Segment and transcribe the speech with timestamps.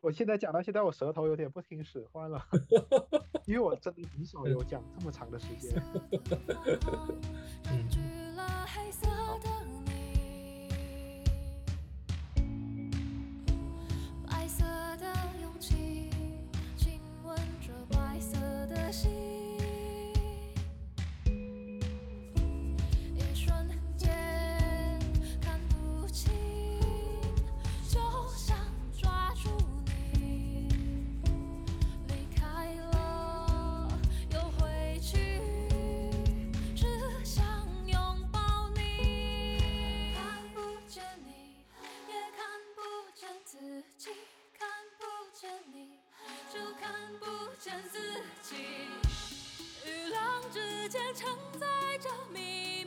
[0.00, 2.40] 我现在讲到现在，我舌头有点不听使唤了，
[3.46, 5.74] 因为我真的很少有讲这么长的时间。
[14.26, 14.64] 白色
[14.98, 15.06] 的
[15.42, 16.10] 勇气
[16.76, 18.38] 亲吻着白色
[18.68, 19.10] 的心，
[46.88, 47.26] 看不
[47.58, 47.98] 见自
[48.42, 48.56] 己。
[49.84, 51.28] 与浪之间承
[51.60, 51.66] 载
[52.00, 52.77] 着谜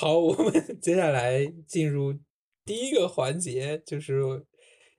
[0.00, 2.18] 好，我们 接下来进入
[2.64, 4.22] 第一个环节，就是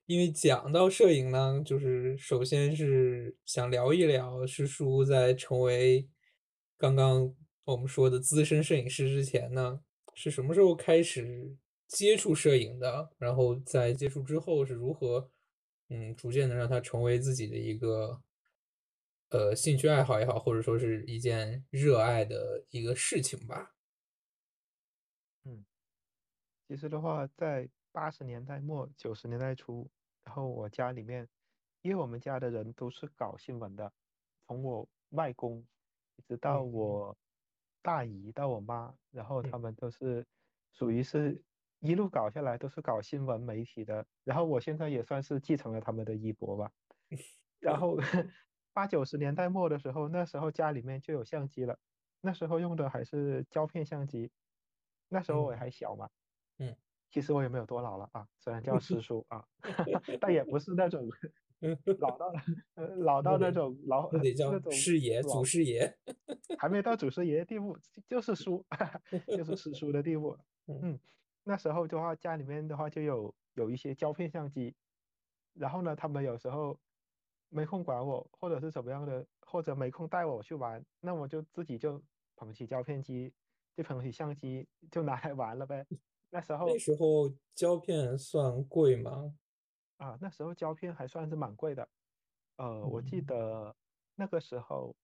[0.06, 6.08] 因为讲到摄影呢，就是首先是想聊一聊师叔在成为
[6.78, 9.82] 刚刚我们说的资深摄影师之前呢，
[10.14, 11.58] 是什么时候开始
[11.88, 13.10] 接触摄影的？
[13.18, 15.32] 然后在接触之后是如何，
[15.90, 18.22] 嗯，逐渐的让它成为自己的一个
[19.30, 23.74] 呃兴趣爱好也好，或者说是一件热爱的一个事情吧。
[26.72, 29.92] 其实的话，在八十年代末九十年代初，
[30.23, 31.27] 然后我家里面，
[31.82, 33.92] 因为我们家的人都是搞新闻的，
[34.48, 35.67] 从我外公
[36.15, 37.17] 一直到嗯我
[37.81, 40.26] 大姨到我妈，然后他嗯们都是
[40.71, 41.43] 属于是
[41.81, 46.71] 一路搞下来都是搞新闻媒体的，然后我现在也算是继承了他们的衣钵吧。
[47.60, 47.98] 然后
[48.71, 51.77] 八九十年代末的时候，那时候家里面就有相机了，
[52.21, 54.31] 那时候用的还是胶片相机，
[55.10, 56.10] 那时候我嗯还小嘛。
[56.61, 56.76] 嗯，
[57.10, 59.45] 其实我也没有多老了啊，虽然叫师 叔啊，
[60.22, 61.08] 但也不是那种
[61.99, 62.33] 老到
[62.76, 65.98] 呃老到那种老那得叫那种师爷、祖师爷。
[66.58, 67.77] 还没到祖师爷的地步，
[68.08, 68.64] 就是叔，
[69.27, 70.38] 就是师叔的地步。
[70.67, 70.99] 嗯嗯，
[71.44, 74.76] 那时候的话，家里面的话就有有一些胶片相机，
[75.54, 76.80] 然后呢，他们有时候
[77.49, 82.02] 没空管我，或者是怎么样的，或者没空带我去玩，那我就自己就
[82.36, 83.33] 捧起胶片机，
[83.76, 85.86] 就捧起相机就拿来玩了呗。
[86.33, 89.33] 那时候那时候胶片算贵吗？
[89.99, 91.87] 啊，那时候胶片还算是蛮贵的，
[92.58, 93.21] 呃，我记嗯。
[93.21, 93.75] 得
[94.15, 94.95] 那个时候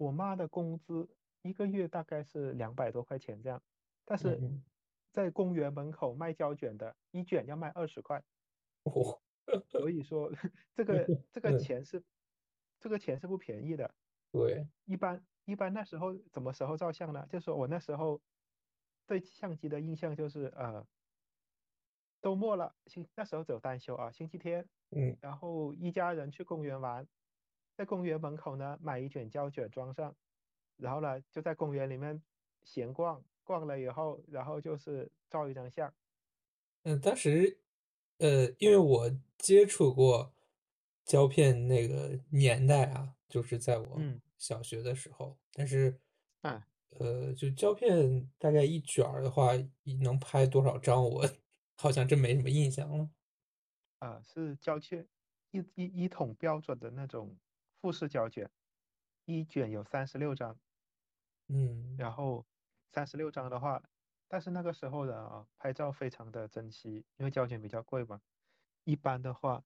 [0.00, 1.08] 我妈的工资
[1.42, 3.62] 一个月大概是两百多块钱这样，
[4.04, 4.64] 但是嗯
[5.12, 8.22] 在公园门口卖胶卷的，一卷要卖二十块，
[8.84, 9.20] 哦，
[9.68, 10.30] 所以说
[10.74, 11.54] 这个这个嗯。
[11.54, 12.04] 钱是
[12.78, 13.94] 这个钱是不便宜的。
[14.32, 17.26] 对，一般一般那时候怎么时候照相呢？
[17.28, 18.20] 就是说我那时候
[19.06, 20.86] 对相机的印象就是呃，
[22.20, 25.16] 周末了，星那时候只有单休啊，星期天，嗯。
[25.20, 27.06] 然后一家人去公园玩，
[27.76, 30.14] 在公园门口呢买一卷胶卷装上，
[30.76, 32.20] 然后呢就在公园里面
[32.64, 35.92] 闲逛，逛了以后，然后就是照一张相。
[36.82, 37.60] 嗯，当时
[38.18, 40.34] 呃，因为我接触过
[41.04, 44.20] 胶片那个年代啊，就是在我嗯。
[44.36, 45.98] 小学的时候，但是
[46.42, 49.52] 啊，呃，就胶片大概一卷儿的话，
[49.82, 51.24] 一能拍多少张，我
[51.76, 53.10] 好像真没什么印象了。
[53.98, 55.06] 啊，是胶卷，
[55.50, 57.36] 一一一桶标准的那种
[57.80, 58.50] 复式胶卷，
[59.24, 60.58] 一卷有三十六张。
[61.48, 62.44] 嗯然后
[62.92, 63.82] 三十六张的话，
[64.26, 68.20] 但是那个时候的啊，拍照非常的珍惜，因为胶卷比较贵嘛。
[68.84, 69.64] 一般的话，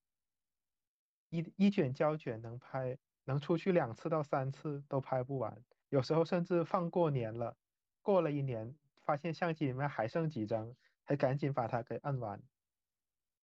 [1.31, 7.57] 一一卷胶卷能拍，能出去两次到三次都拍不完，有时候甚至放过年了，
[8.01, 12.41] 过了一年，发现相机里面还剩几张，还赶紧把它给按完。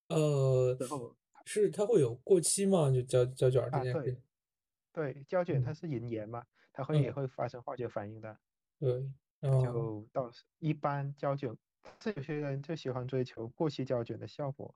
[0.09, 0.77] 呃，
[1.45, 2.89] 是它会有过期吗？
[2.91, 4.21] 就胶胶卷儿这啊，对件事。
[4.93, 8.39] 对，胶卷它嗯是银盐嘛，它会也嗯，会发生化学反应的。
[8.79, 9.11] 对，
[9.41, 11.55] 哦，就到时一般胶卷，
[12.01, 14.73] 是有些人就喜欢追求过期胶卷的效果。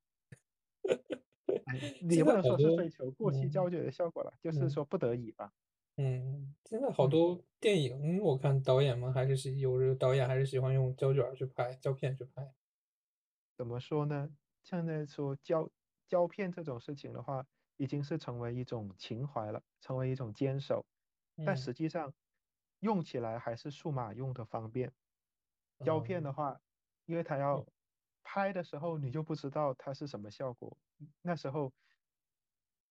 [1.66, 5.54] 哎， 你现不能说是追求过期嗯胶卷的效果了，就是嗯说不得已吧。
[5.98, 12.54] 嗯，现在好嗯多电影，我看导演们还是喜有的导演还是喜欢用胶卷儿去拍，胶片去拍。
[13.60, 14.30] 怎么说呢？
[14.64, 15.70] 现在说胶
[16.08, 17.46] 胶片这种事情的话，
[17.78, 20.86] 已经是成为一种情怀了，成为一种坚守。
[21.44, 22.14] 但嗯实际上
[22.80, 24.94] 用起来还是数码用的方便。
[25.84, 26.62] 胶片嗯的话，
[27.06, 27.66] 因为它要
[28.24, 30.78] 拍的时候你就不知道它是什么效果，
[31.22, 31.74] 那时候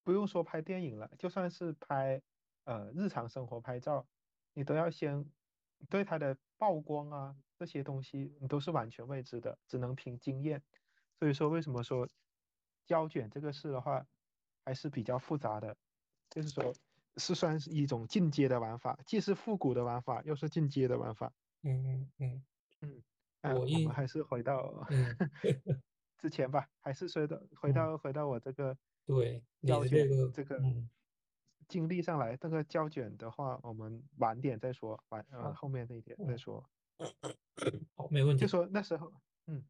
[0.06, 2.20] 不用说拍电影了，就算是拍
[2.64, 4.06] 呃日常生活拍照，
[4.52, 5.24] 你都要先
[5.88, 10.62] 对它的曝光啊这些东西你都是完全未知的，只能凭经验。
[11.18, 12.08] 所以说为什么说
[12.86, 14.06] 胶卷这个事的话
[14.64, 15.76] 还是比较复杂的，
[16.28, 16.72] 就是说
[17.16, 21.32] 是算是一种进阶的玩法，既是复古的玩法，又是进阶的玩法。
[21.62, 22.44] 嗯嗯
[22.80, 23.02] 嗯，
[23.42, 25.16] 哎，我们还是回到嗯
[26.16, 30.88] 之前吧，还是回到回嗯到回到我这个对你胶卷的这个这个嗯
[31.70, 32.36] 经历上来。
[32.40, 36.68] 那个胶卷的话，我们晚点再说，晚呃后面那一点嗯再说。
[37.94, 38.48] 好没问题就。
[38.48, 39.10] 说那时候，
[39.46, 39.64] 嗯，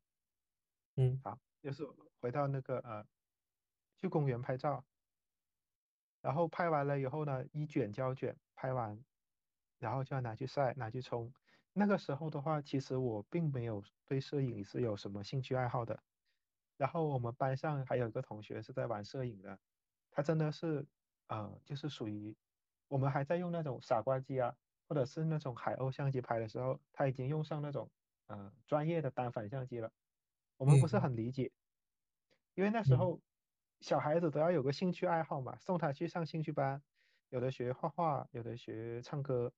[0.97, 1.87] 嗯好，就是
[2.21, 3.07] 回到那个呃，
[3.99, 4.85] 去公园拍照，
[6.23, 8.99] 然后拍完了以后呢，一卷胶卷拍完，
[9.79, 11.33] 然后就要拿去晒，拿去冲。
[11.73, 16.03] 那个时候的话，其实我并没有对摄影是有什么兴趣爱好的。
[16.77, 19.59] 然后我们班上还有一个同学是在玩摄影的，
[20.11, 20.85] 他真的是
[21.31, 22.37] 呃，就是属于
[22.89, 24.55] 我们还在用那种傻瓜机啊，
[24.89, 27.89] 或者是那种海鸥相机拍的时候，他已经用上那种
[28.27, 29.93] 呃专业的单反相机了。
[30.57, 31.53] 我们不是嗯很理解，
[32.55, 33.21] 因为那时嗯候
[33.81, 36.83] 小孩子都要有个兴趣爱好嘛，送他去上兴趣班，
[37.29, 39.53] 有的学画画，有的学唱歌，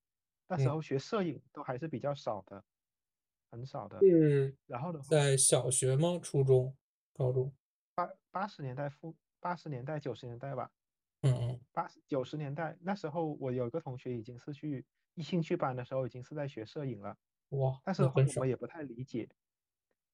[0.46, 2.62] 那时嗯候学摄影都还是比较少的，
[3.50, 3.98] 很少的。
[4.00, 6.20] 嗯然后的话，在小学吗？
[6.22, 6.76] 初中、
[7.14, 7.50] 高中？
[8.30, 10.70] 八十年代复八十年代九十年代吧，
[11.22, 14.84] 嗯嗯八九十年代那时候我有一个同学已经是去
[15.14, 17.16] 一兴趣班的时候已经是在学摄影了，
[17.50, 18.02] 哇，但是。
[18.02, 19.28] 我们也不太理解，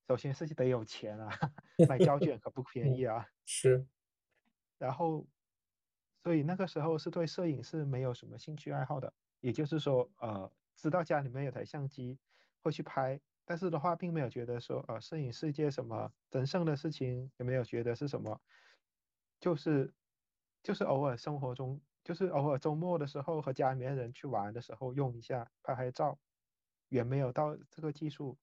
[0.07, 1.31] 首先是得有钱啊，
[1.89, 3.27] 买胶卷可不 便宜啊。
[3.45, 3.87] 是
[4.79, 5.27] 然后，
[6.23, 12.19] 所以那个时候是对摄影是没有什么兴趣爱好的，也就是说，呃，知道家里面有台相机
[12.61, 18.41] 会去拍，但是的话，并没有觉得说，呃，摄影是一件什么神圣的事情，也没有觉得是什么，
[19.41, 19.93] 就是
[20.63, 26.19] 就是偶尔生活中，就是偶尔周末的时候和家里面人去玩的时候用一下拍拍照，
[26.89, 28.39] 远没有到这个技术，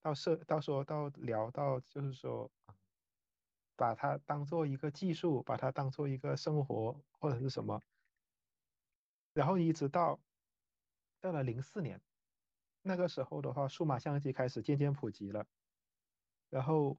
[0.00, 2.50] 到摄到说到聊到就是说。
[3.76, 7.80] 把它当做一个技术，把它当做一个生活或者是什么，
[9.32, 10.18] 然后一直到
[11.20, 12.02] 到了零四年，
[12.82, 15.46] 那个时候的话，数码相机开始渐渐普及了，
[16.50, 16.98] 然后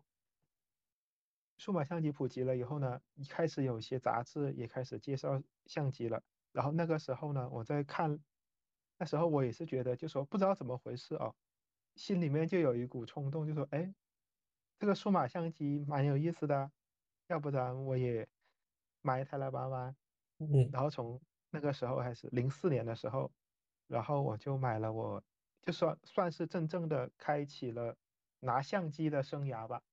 [1.59, 6.23] 数码相机普及了以后呢，一开始有些杂志也开始介绍相机了，
[6.53, 8.17] 然后那个时候呢，我在看，
[8.97, 11.35] 那时候我也是觉得，就说不知道怎么回事哦，
[11.95, 13.93] 心里面就有一股冲动，就说，哎，
[14.79, 16.71] 这个数码相机蛮有意思的，
[17.27, 18.25] 要不然我也
[19.01, 19.95] 买一台来玩玩。
[20.37, 23.29] 嗯然后从那个时候开始，零四年的时候，
[23.87, 25.21] 然后我就买了我，
[25.61, 27.97] 就算算是真正的开启了
[28.39, 29.83] 拿相机的生涯吧。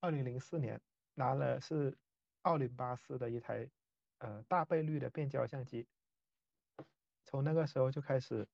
[0.00, 0.80] 二零零四年
[1.18, 1.98] 拿了是
[2.42, 3.68] 奥林巴斯的一台
[4.18, 5.84] 呃大倍率的变焦相机，
[7.24, 8.46] 从那个时候就开始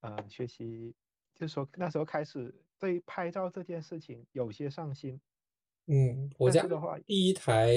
[0.00, 0.94] 呃学习，
[1.34, 5.20] 就是说那时候开始对拍照这件事情有些上心。
[5.86, 7.74] 嗯，我家的话，第一台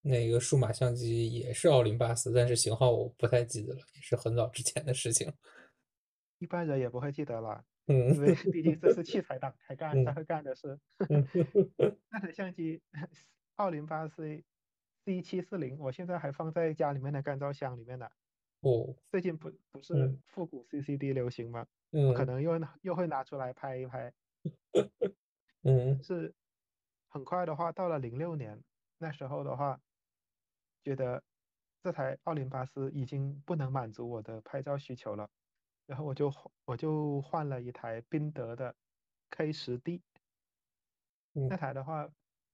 [0.00, 5.32] 那个数码相机也是奥林巴斯，但是型号我不太记得了，也是很早之前的事情。
[6.38, 7.64] 一般人也不会记得了。
[7.86, 10.78] 嗯因为毕竟这是器材党才干才嗯会干的事。
[11.08, 11.26] 嗯
[12.10, 12.80] 那台相机
[13.56, 14.42] 奥林巴斯
[15.04, 18.08] C 七四零，我现在还放在家里面的干燥箱里面呢。
[18.60, 21.66] 哦，最近不不是嗯复古 CCD 流行吗？
[21.90, 24.12] 嗯可嗯能又又会拿出来拍一拍。
[25.64, 26.32] 嗯是
[27.08, 28.62] 很快的话，到了零六年
[28.98, 29.80] 那时候的话，
[30.84, 31.22] 觉得
[31.82, 35.28] 这台奥林巴斯已经不能满足我的拍照需求了，
[35.86, 38.74] 然后我就换我就换了一台宾得的
[39.30, 40.02] K 十 D。
[41.48, 42.08] 那嗯台的话，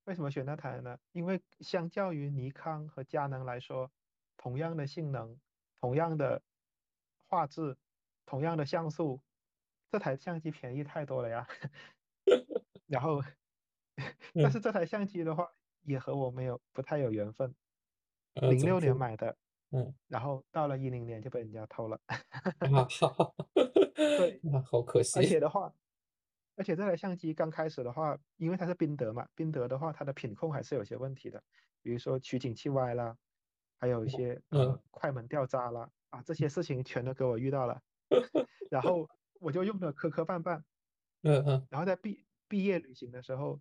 [0.05, 0.99] 为什么选那台呢？
[1.13, 3.91] 因为相较于尼康和佳能来说，
[4.37, 5.39] 同样的性能、
[5.81, 6.43] 同样的
[7.29, 7.77] 画质、
[8.25, 9.21] 同样的像素，
[9.91, 11.47] 这台相机便宜太多了呀。
[12.87, 13.23] 然后，
[14.41, 17.55] 但嗯是这台相机的话，也和我没有不太有缘分。
[18.35, 18.81] 呃，零六怎么说？
[18.81, 19.37] 年买的，
[19.71, 22.01] 嗯然后到了一零年就被人家偷了。
[22.09, 23.35] 啊，哈哈，
[23.95, 25.39] 对， 那好可惜而且。
[25.39, 25.73] 的话，
[26.57, 31.43] 而且这台相机刚开始的话，因为它是宾得嘛，宾得的话，它的品控还是有些问题的。
[31.83, 33.17] 比如说取景器歪啦，
[33.79, 37.81] 还有一些嗯呃快门掉渣啦啊，这些事情全都给我遇到了，
[38.71, 39.09] 然后
[39.41, 40.63] 我就用的磕磕绊绊，
[41.23, 43.61] 嗯嗯然后在毕毕业旅行的时候，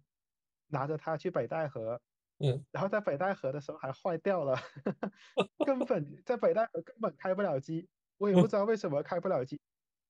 [0.68, 2.02] 拿着它去北戴河，
[2.39, 4.56] 嗯，然后在北戴河的时候还坏掉了，
[5.65, 9.60] 根本在北戴河根本开不了机，我也不知道为什么开不了机，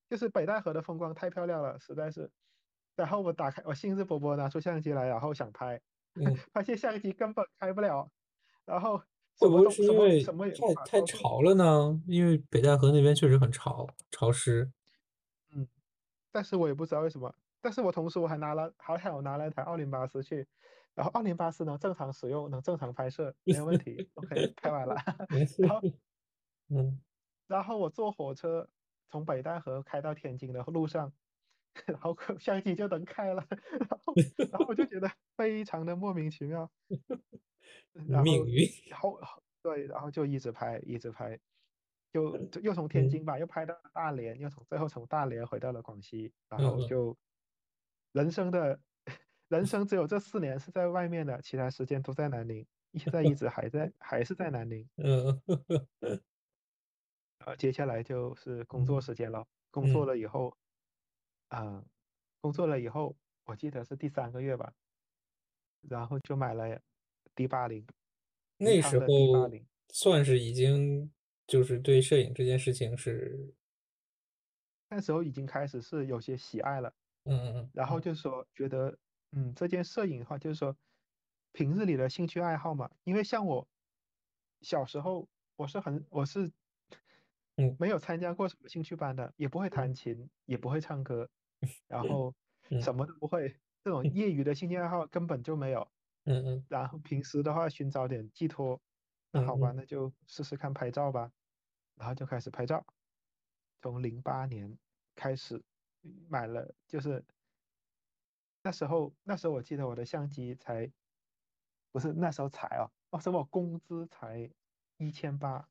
[0.09, 2.29] 就是北戴河的风光太漂亮了，实在是。
[2.95, 5.79] 然后我打开，我兴致勃勃拿出相机来，然后想拍，
[6.15, 8.09] 嗯，发现相机根本开不了，
[8.65, 8.97] 然后
[9.37, 10.53] 会不会什么东什是因为么什么也
[10.85, 12.01] 太潮了呢？
[12.07, 14.71] 因为北戴河那边确实很潮潮湿。
[15.55, 15.67] 嗯，
[16.31, 17.33] 但是我也不知道为什么。
[17.61, 20.47] 但是我同时我还拿了，好巧我拿了一台奥林巴斯去，
[20.97, 24.95] 然后奥林巴斯能正常使用，能正常拍摄，没有问题， OK，拍完了。
[25.59, 25.79] 然后
[26.69, 26.99] 嗯。
[27.45, 28.67] 然后我坐火车
[29.07, 31.13] 从北戴河开到天津的路上，
[31.85, 33.45] 然后相机就能开了，
[33.79, 34.13] 然后
[34.51, 36.69] 然后我就觉得非常的莫名其妙，
[37.93, 38.67] 然后命运。
[38.89, 39.19] 然后
[39.61, 41.39] 对，然后就一直拍一直拍，
[42.11, 43.09] 就就又从天嗯。
[43.09, 47.15] 津吧，又拍到了大连，又从最后从大连回到了广西，然后就
[48.13, 48.79] 人生的
[49.47, 54.87] 人生只有这四年是在外面的，其他时间都在南宁，现在一直还在还是在南宁。
[54.97, 55.41] 嗯
[57.45, 59.47] 呃，接下来就是工作嗯时间了。
[59.71, 60.57] 工作嗯了以后，
[61.49, 61.85] 啊、
[62.41, 64.73] 工作了以后，我记得是第三个月吧，
[65.81, 66.81] 然后就买了
[67.35, 67.85] D 八零，
[68.57, 69.05] 那时候。
[69.89, 71.09] 算是已经
[71.47, 73.53] 就是对摄影这件事情是，
[74.89, 78.97] 那时候已经开始是有些喜爱了，嗯嗯嗯然后就说觉得，
[79.33, 80.77] 嗯，这件摄影的话，就是说
[81.51, 83.67] 平日里的兴趣爱好嘛，因为像我
[84.61, 86.51] 小时候，我是很我是
[87.57, 87.77] 嗯。
[87.79, 91.29] 没有参加过什么兴趣班的，也不会弹琴，也不会唱歌，
[91.87, 92.33] 然后
[92.69, 92.81] 嗯。
[92.81, 95.87] 什么都不会，这种业余的兴趣爱好根本就没有。
[96.25, 96.67] 嗯嗯。
[96.67, 98.81] 然后平时的话寻找点寄托，
[99.31, 99.75] 那好吧，嗯。
[99.75, 101.31] 那就试试看拍照吧，
[101.95, 102.85] 然后就开始拍照，
[103.81, 104.77] 从零八年
[105.15, 105.63] 开始
[106.29, 107.23] 买了，就是
[108.67, 110.91] 那时候那时候我记得我的相机才
[111.89, 114.51] 不是那时候才哦，哦是我工资才
[114.97, 115.65] 一千八，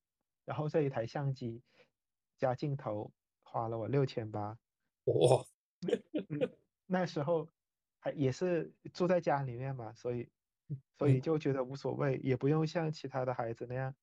[0.47, 1.63] 然后这一台相机
[2.39, 3.13] 加镜头
[3.43, 4.59] 花了我六千八，
[5.05, 5.45] 哇，
[6.31, 6.51] 嗯，
[6.87, 7.47] 那时候
[7.99, 10.31] 还也是住在家里面嘛，所以
[10.97, 11.21] 所以嗯。
[11.21, 13.95] 就觉得无所谓，也不用像其他的孩子那样，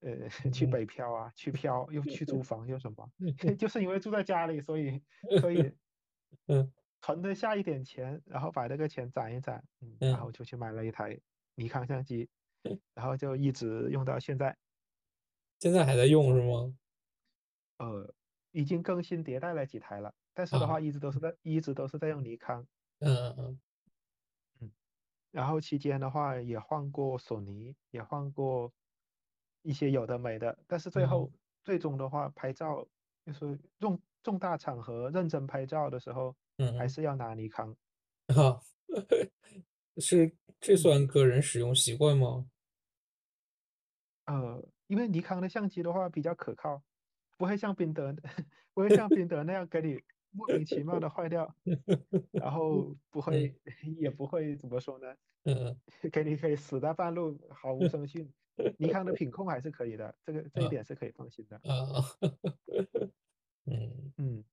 [0.00, 3.12] 呃， 去嗯北漂啊，去漂又去租房又什么，
[3.56, 5.00] 就是因为住在家里，所以
[5.40, 5.72] 所以
[6.48, 10.22] 嗯存得下一点钱，然后把这个钱攒一攒，嗯，然嗯。
[10.22, 11.20] 后就去买了一台
[11.56, 12.30] 尼康相机，
[12.94, 14.56] 然后就一直用到现在，
[15.60, 16.74] 现在还在用是吗？
[17.80, 18.14] 呃，
[18.50, 20.66] 已经更新迭代了几台了，但是的啊。
[20.66, 22.66] 话一直都是在一直都是在用尼康。
[23.00, 23.62] 嗯嗯嗯。
[25.34, 28.72] 然后期间的话也换过索尼，也换过
[29.62, 31.06] 一些有的没的，但是最嗯。
[31.06, 31.32] 后
[31.64, 32.86] 最终的话，拍照
[33.24, 36.36] 就是重重大场合认真拍照的时候，
[36.76, 37.76] 还是要拿尼康。
[38.28, 38.60] 啊，
[39.98, 42.46] 是这嗯算个人使用习惯吗？
[44.26, 46.82] 呃，因为尼康的相机的话比较可靠，
[47.36, 48.14] 不会像宾得
[48.72, 50.00] 不会像宾得那样给你
[50.30, 51.54] 莫名其妙的坏掉，
[52.30, 53.54] 然后不 会
[53.98, 55.14] 也不会怎么说呢，
[55.44, 55.76] 嗯
[56.12, 58.32] 给你可以死在半路毫无声讯。
[58.78, 61.56] 尼康的品控还是可以的，这个这一啊点是可以放心的。
[61.64, 62.04] 啊，
[63.64, 64.44] 嗯，嗯。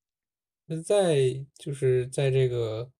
[0.69, 1.15] 那在
[1.55, 2.91] 就是在这个，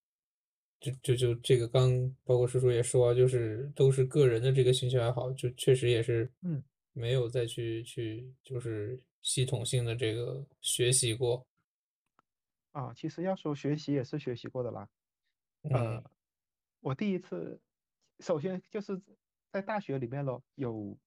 [0.80, 1.92] 就就就这个刚
[2.24, 6.64] 包括叔叔也说啊，就是都是个人的这个兴趣爱好，就确实也是嗯。
[6.94, 11.46] 没有再去去就是系统性的这个学习过，
[12.76, 14.90] 啊，其实要说学习也是学习过的啦。
[15.64, 16.02] 嗯。
[16.04, 16.04] 呃，
[16.82, 17.62] 我第一次，
[18.20, 19.02] 首先就是
[19.52, 20.98] 在大学里面咯，有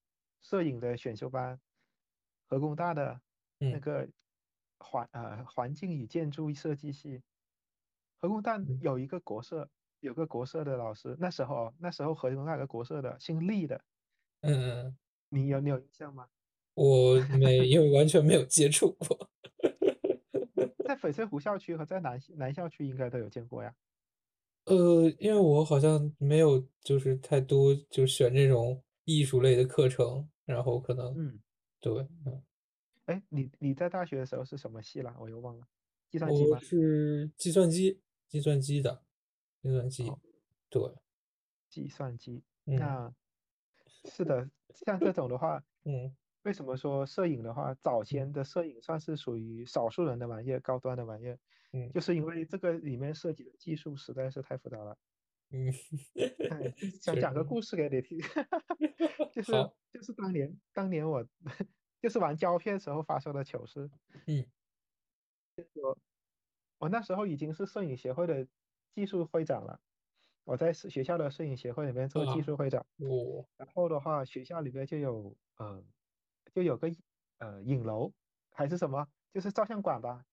[0.42, 1.61] 摄影的选修班，
[2.47, 3.21] 河工大的
[3.69, 3.81] 那嗯。
[3.81, 4.09] 个
[4.82, 7.22] 环呃环境与建筑设计系，
[8.20, 9.68] 河工大嗯有一个国社，
[10.00, 13.82] 有个国社的老师，那时候哦那时候河工大有个国社的，姓厉的，
[14.42, 14.52] 嗯
[14.88, 14.96] 嗯，
[15.30, 16.28] 你有你有印象吗？
[16.76, 19.30] 我没因为完全没有接触过，
[20.84, 23.74] 在翡翠湖校区和在南南校区应该都有见过呀。
[24.66, 31.42] 呃，因为我好像没有就是太多就选这种艺术类的课程，然后可能嗯。
[31.80, 31.92] 对，
[32.26, 32.42] 嗯。
[33.06, 35.16] 哎，你你在大学的时候是什么系啦？
[35.18, 35.66] 我又忘了，
[36.09, 36.61] 计算机我吗？
[36.61, 39.02] 是计算机，计算机的，
[39.61, 40.18] 计算机，哦
[40.71, 40.82] 对，
[41.68, 42.42] 计算机。
[42.66, 43.12] 嗯那
[44.04, 51.38] 是的，像这种的话， 嗯为什么说摄影的话，早先的摄影算是属于少数人的玩意儿，高端的玩意儿，
[51.73, 54.97] 嗯就是因为这个里面涉及的技术实在是太复杂了。
[55.54, 55.71] 嗯，
[56.50, 58.18] 哎，想讲个故事给你听，
[59.32, 61.26] 就是好，就是当年当年我
[62.02, 63.88] 就是玩胶片时候发生的糗事。
[64.26, 64.44] 嗯
[66.78, 68.47] 我那时候已经是摄影协会的
[68.92, 69.78] 技术会长了，
[70.42, 72.85] 我在学校的摄影协会里面做技啊术会长。
[72.99, 75.85] 哦然后的话，学校里面就有呃，
[76.52, 76.90] 就有个
[77.38, 78.12] 呃影楼
[78.50, 80.25] 还是什么，就是照相馆吧。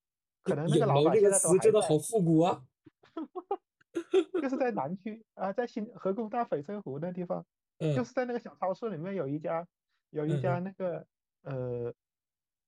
[0.42, 2.66] 可能那影个老楼这个板现在都真的好，复古啊。
[4.42, 7.46] 就是在南区啊，在新河工大翡翠湖那地方，
[7.78, 9.68] 就嗯是在那个小超市里面有一家
[10.10, 11.06] 有一嗯家那个
[11.44, 11.94] 呃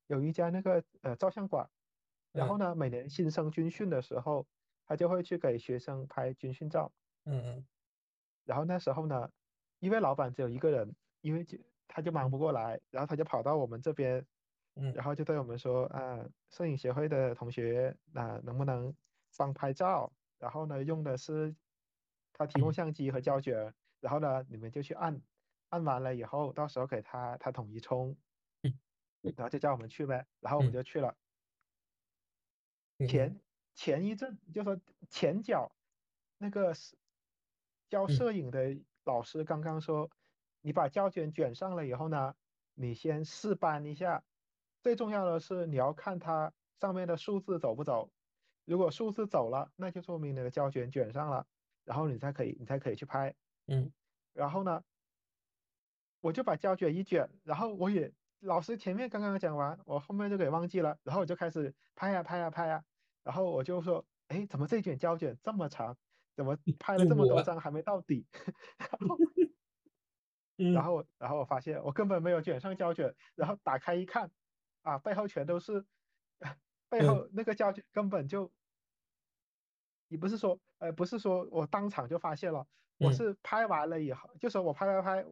[0.07, 1.69] 有一家那个呃照相馆，
[2.33, 2.59] 然后嗯。
[2.59, 4.47] 呢，每年新生军训的时候，
[4.85, 6.93] 他就会去给学生拍军训照。
[7.25, 7.67] 嗯嗯。
[8.47, 9.29] 然后那时候呢，
[9.79, 14.25] 因为老板只有一个人，因为就他就忙不过来，然后他就跑到我们这边，
[14.75, 14.93] 嗯。
[14.93, 18.95] 然后就对我们说啊，摄影协会的同学，那、能不能
[19.37, 20.13] 帮拍照？
[20.39, 21.55] 然后呢，用的是
[22.33, 22.73] 他提供嗯。
[22.73, 25.21] 相机和胶卷，然后呢，你们就去按，
[25.69, 28.15] 按完了以后，到时候给他他统一冲，嗯
[29.21, 30.73] 然后就叫我们去呗，然后我们嗯。
[30.73, 31.15] 就去了。
[32.99, 33.41] 嗯前
[33.73, 35.75] 前一阵就说前脚
[36.37, 36.95] 那个是
[37.89, 38.09] 教嗯。
[38.09, 40.09] 摄影的老师刚刚说，
[40.61, 42.35] 你把胶卷卷上了以后呢，
[42.75, 44.23] 你先试搬一下，
[44.81, 48.11] 最重要的是你要看它上面的数字走不走，
[48.65, 51.47] 如果数字走了，那就说明你的胶卷卷上了，
[51.83, 53.35] 然后你才可以你才可以去拍。
[53.67, 53.91] 嗯。
[54.33, 54.83] 然后呢，
[56.21, 62.83] 我就把胶卷一卷，然后我也老师前面刚刚讲完，我后面就给忘记了，然后我就开始拍呀拍呀拍呀，
[63.23, 65.95] 然后我就说，哎，怎么这卷胶卷这么长？
[66.35, 68.25] 怎么拍了这么多张还没到底？
[68.79, 69.17] 然后
[70.57, 74.31] 嗯然后然后我发现我根本没有卷上胶卷，然后打开一看，
[74.81, 75.85] 啊，背后全都是，
[76.89, 78.51] 背嗯后那个胶卷根本就，
[80.07, 82.65] 你不是说，呃，不是说我当场就发现了，
[82.97, 85.25] 我嗯是拍完了以后，就说我拍拍拍，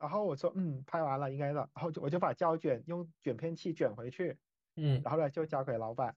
[0.00, 4.38] 然后我说嗯，拍完了应该的，然后就我就把胶卷用卷片器卷回去，
[4.76, 5.02] 嗯。
[5.04, 6.16] 然后呢就交给老板，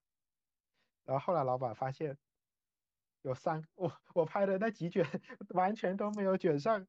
[1.03, 2.17] 然后后来老板发现
[3.24, 5.05] 有三我我拍的那几卷
[5.50, 6.87] 完全都没有卷上，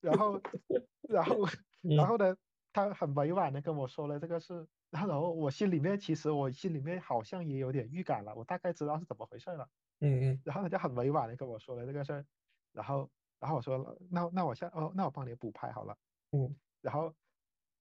[0.00, 0.40] 然后
[1.08, 1.36] 然后
[1.96, 2.36] 然嗯后呢
[2.72, 9.68] 他很委婉的跟我说了这个事，然后然后我心里面其实我心里面好像也有点预感了，我大概知道是怎么回事了，
[10.00, 10.42] 嗯嗯。
[10.44, 12.26] 然后他就很委婉的跟我说了这个事儿，
[12.72, 15.96] 然后然后我说那那我下哦那我帮你补拍好了。
[16.34, 16.54] 嗯。
[16.82, 17.14] 然后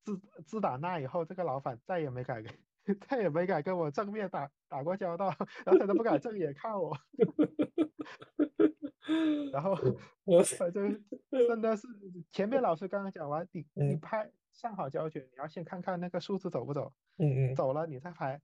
[0.04, 2.54] 自自打那以后，这个老板再也没敢跟
[3.08, 5.28] 再也没敢跟我正面打打过交道，
[5.66, 6.96] 然后他都不敢正眼看我，
[9.52, 9.76] 然后
[10.26, 11.88] 我反正真的是
[12.32, 14.00] 前面老师刚刚讲完，你你嗯。
[14.00, 17.56] 拍上好胶卷，你要先看看那个数字走不走，嗯嗯。
[17.56, 18.40] 走了你再拍。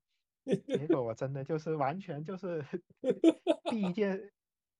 [0.66, 2.66] 结果我真的就是完全就是
[3.70, 4.32] 第一件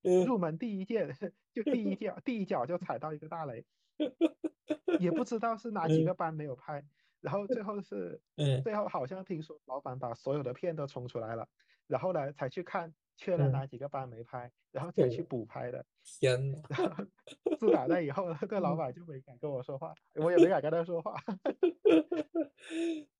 [0.02, 0.24] 嗯。
[0.26, 1.14] 入门第一件
[1.52, 3.64] 就第一脚第一脚就踩到一个大雷，
[4.96, 6.04] 也不知道是哪几嗯。
[6.04, 6.84] 个班没有拍，
[7.20, 8.64] 然后最后是 嗯。
[8.64, 11.48] 最后好像听说老板把所有的片都冲出来了，
[11.86, 13.52] 然后呢才去看确认嗯。
[13.52, 15.84] 哪几个班没拍，然后才去哦补拍的。
[16.20, 17.04] 天呐，然后
[17.56, 18.76] 自打那以后，那个老嗯。
[18.76, 21.14] 板就没敢跟我说话，我也没 敢跟他说话。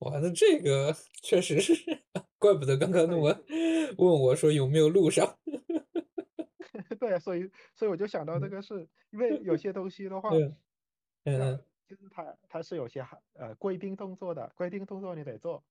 [0.00, 1.74] 哇，那这个确实是，
[2.38, 3.36] 怪不得刚刚那么
[3.98, 5.38] 问我说有没有录上。
[7.00, 10.42] 对，所以所以我就想到这个事，因为有些东西的话，
[11.24, 15.62] 嗯就是它它是有些还呃规定动作的，规定动作你得做，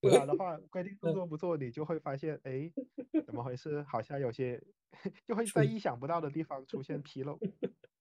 [0.00, 2.72] 不然的话规定动嗯 作不做，你就会发现哎
[3.24, 3.82] 怎么回事？
[3.84, 4.60] 好像有些
[5.26, 7.38] 就会在意想不到的地方出现纰漏，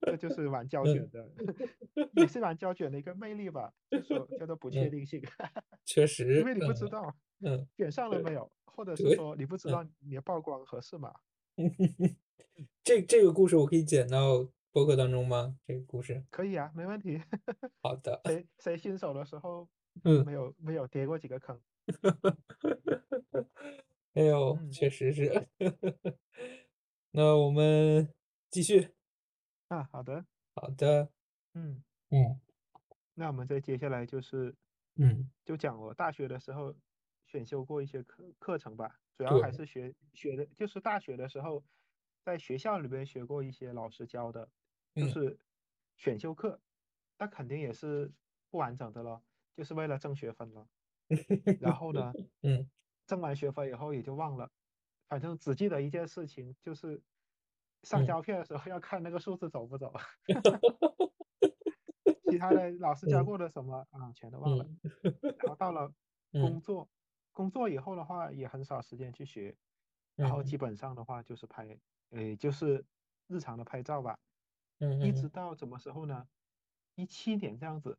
[0.01, 1.29] 这就 是玩胶嗯卷的，
[2.15, 5.21] 也是玩胶卷的一个魅力吧，就说叫做不确嗯定性，
[5.85, 11.13] 确实，因为你不知嗯道嗯卷上了没有，或者是说你不知嗯道你的曝光合适吗？
[12.83, 15.57] 这这个故事我可以剪到播客当中吗？
[15.65, 17.21] 这个故事，可以啊，没问题。
[17.83, 19.69] 好的， 谁谁新手的时候
[20.03, 20.25] 嗯。
[20.25, 21.59] 没有没有跌过几个坑？
[24.13, 24.69] 哎呦，嗯。
[24.71, 25.49] 确实是。
[27.11, 28.13] 那我们
[28.51, 28.89] 继续，
[29.71, 30.25] 啊，好的，
[30.55, 31.11] 好的，
[31.53, 32.39] 嗯，嗯。
[33.15, 34.55] 那我们再接下来就是
[34.95, 35.29] 嗯。
[35.43, 36.75] 就讲我大学的时候
[37.25, 41.63] 选修过一些课课程吧，主要还是学学的，就是大学的时候
[42.27, 44.49] 在学校里边学过一些老师教的，
[44.97, 45.07] 就嗯。
[45.07, 45.39] 是
[45.95, 46.59] 选修课，
[47.17, 48.13] 那肯定也是
[48.49, 49.23] 不完整的了，
[49.55, 50.67] 就是为了挣学分了。
[51.57, 52.69] 然后呢， 嗯。
[53.05, 54.51] 挣完学分以后也就忘了，
[55.07, 57.01] 反正只记得一件事情，就是
[57.83, 58.05] 上嗯。
[58.05, 59.93] 胶片的时候要看那个数字走不走，
[62.27, 64.65] 其他的老师教嗯过的什么啊全都忘了。
[64.65, 64.79] 嗯。
[65.37, 65.93] 然后到了
[66.33, 66.89] 嗯工作，
[67.33, 69.57] 工作以后的话也很少时间去学，
[70.19, 70.57] 然后嗯基。
[70.57, 71.79] 本上的话就是拍，
[72.09, 72.85] 呃，就是
[73.27, 74.17] 日常的拍照吧。
[74.79, 75.29] 嗯一直嗯。
[75.29, 76.27] 到什么时候呢？
[76.95, 77.97] 一七年这样子，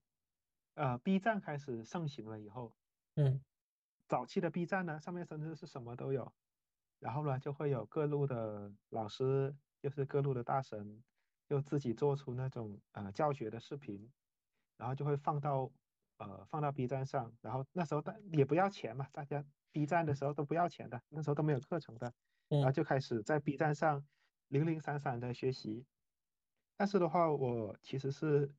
[0.74, 2.74] 呃，B 站开始盛行了以后，
[3.16, 3.40] 嗯。
[4.08, 6.32] 早期的 B 站呢，上面甚至是什么都有，
[6.98, 11.04] 然后呢，就会有各路的老师，就是各路的大神，
[11.46, 14.10] 就自己做出那种呃教学的视频，
[14.76, 15.70] 然后就会放到
[16.16, 22.12] 呃放到 B 站上，然后那时候大也不要钱嘛，大家 B 站的时候都不要钱的，那时候都没有课程的，
[22.56, 24.06] 然后嗯就开始在 B 站上
[24.48, 25.86] 零零散散的学习。
[26.76, 28.54] 但是的话，我其实是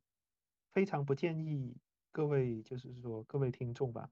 [0.71, 1.77] 非常不建议
[2.11, 4.09] 各位，就是说各位听众吧，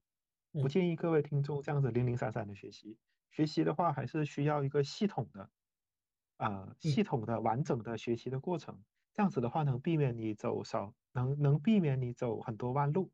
[0.59, 2.97] 不嗯建议各位听众这样子零零散散的学习。
[3.31, 5.49] 学习的话，还是需要一个系统的，
[6.37, 8.83] 呃，系嗯统的完整的学习的过程。
[9.13, 13.11] 这样子的话，能避免你走少，能能避免你走很多弯路。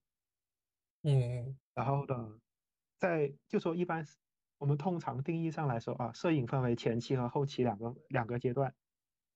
[1.04, 2.40] 嗯然后呢，
[2.98, 4.18] 在就说一般是
[4.64, 8.74] 我们通常定义上来说啊，摄影分为前期和后期两个两个阶段。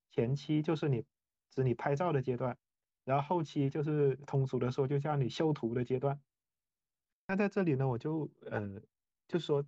[0.09, 1.03] 前期就是你
[1.49, 2.57] 指你拍照的阶段，
[3.03, 6.21] 然后后期就是通俗的说就叫你修图的阶段。
[7.27, 8.81] 那在这里呢，我就呃，
[9.27, 9.65] 就说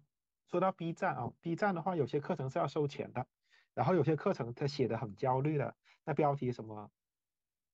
[0.47, 3.27] 说到 B 站啊，B 站的话，有些课程是要收钱的，
[3.73, 6.89] 然后有些课程它写的很焦虑的，那标题什么，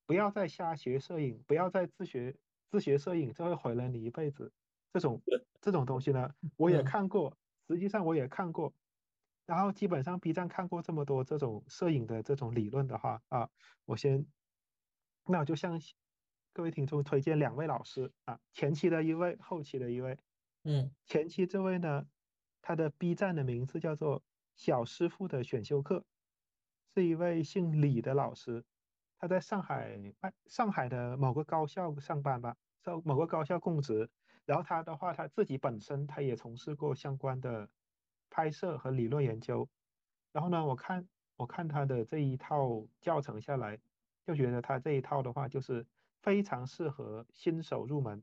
[0.06, 2.36] 不要再瞎学摄影，不要再自学
[2.68, 4.52] 自学摄影，这会毁了你一辈子。
[4.92, 5.22] 这种
[5.60, 8.72] 这种东西呢，我也嗯看过，实际上我也看过，
[9.44, 13.50] 然后基本上 B 站看过这么多这种摄影的这种理论的话啊，
[13.84, 14.26] 我先，
[15.24, 15.80] 那我就向
[16.52, 20.18] 各位听众推荐两位老师啊，前期的一位，后期的一位。
[20.62, 22.06] 嗯前期这位呢，
[22.62, 24.22] 他的 B 站的名字叫做
[24.54, 26.04] 小师傅的选修课，
[26.94, 28.64] 是一位姓李的老师，
[29.18, 34.08] 他在上海外上海的某个高校上班吧，在某个高校供职。
[34.46, 37.68] 然后他的话，他自己本身他也从事过相关的
[38.30, 39.68] 拍摄和理论研究。
[40.32, 43.78] 然后呢，我看我看他的这一套教程下来，
[44.24, 45.84] 就觉得他这一套的话就是
[46.22, 48.22] 非常适合新手入门。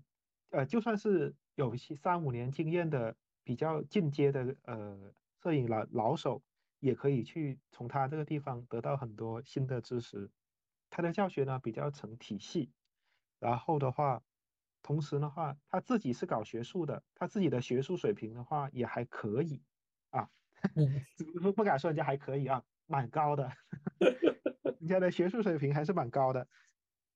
[0.50, 6.42] 呃，就算是有些三五年经验的比较进阶的呃摄影老老手，
[6.80, 10.32] 也可以去从他这个地方得到很多新的知识。
[10.90, 12.72] 他的教学呢比较成体系，
[13.40, 14.22] 然后的话，
[14.84, 19.63] 同时的话，他自己是搞学术的，他自己的学术水平的话也还可以
[20.12, 20.30] 啊，
[21.56, 23.52] 不敢说人家还可以啊，蛮高的，
[24.80, 26.48] 人家的学术水平还是蛮高的。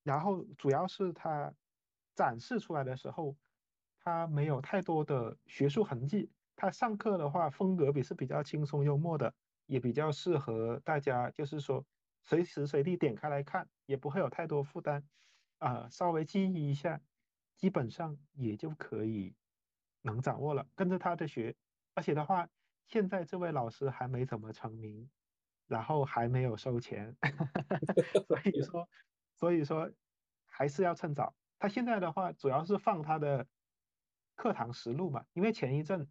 [0.04, 1.54] 然后主要是他
[2.16, 3.36] 展示出来的时候，
[4.00, 6.32] 他没有太多的学术痕迹。
[6.56, 9.34] 他上课的话，风格也是比较轻松幽默的，
[9.68, 11.86] 也比较适合大家，就是说
[12.24, 15.04] 随时随地点开来看，也不会有太多负担。
[15.60, 17.02] 啊、稍微记忆一下，
[17.58, 19.36] 基本上也就可以
[20.04, 20.66] 能掌握了。
[20.76, 21.56] 跟着他的学，
[21.96, 22.48] 而且的话，
[22.86, 25.10] 现在这位老师还没怎么成名，
[25.68, 27.18] 然后还没有收钱，
[28.28, 28.90] 所以说，
[29.36, 29.92] 所以说
[30.46, 31.36] 还是要趁早。
[31.60, 33.48] 他现在的话，主要是放他的
[34.36, 36.08] 课堂实录嘛，因为前一阵，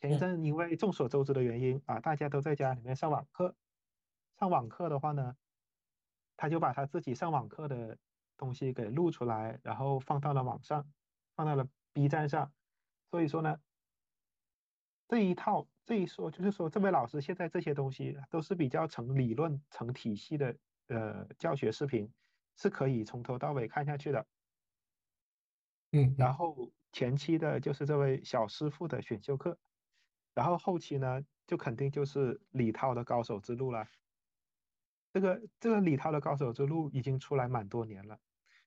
[0.00, 3.54] 前一嗯阵因为众所周知的原因啊，大家都在家里面上网课，
[4.40, 5.36] 上网课的话呢，
[6.36, 7.98] 他就把他自己上网课的
[8.36, 10.86] 东西给录出来，然后放到了网上，
[11.34, 12.52] 放到了 B 站上。
[13.10, 13.58] 所以说呢，
[15.08, 20.56] 这一套这一说就是说，这位老师现在这些东西都是比较成理论、成体系的
[20.88, 22.12] 呃教学视频，
[22.56, 24.26] 是可以从头到尾看下去的。
[25.92, 29.58] 嗯然后前期的就是这位小师傅的选修课，
[30.34, 33.86] 然后后期呢，就肯定就是李涛的高手之路了。
[35.12, 38.18] 这个这个李涛的高手之路已经出来蛮多年了。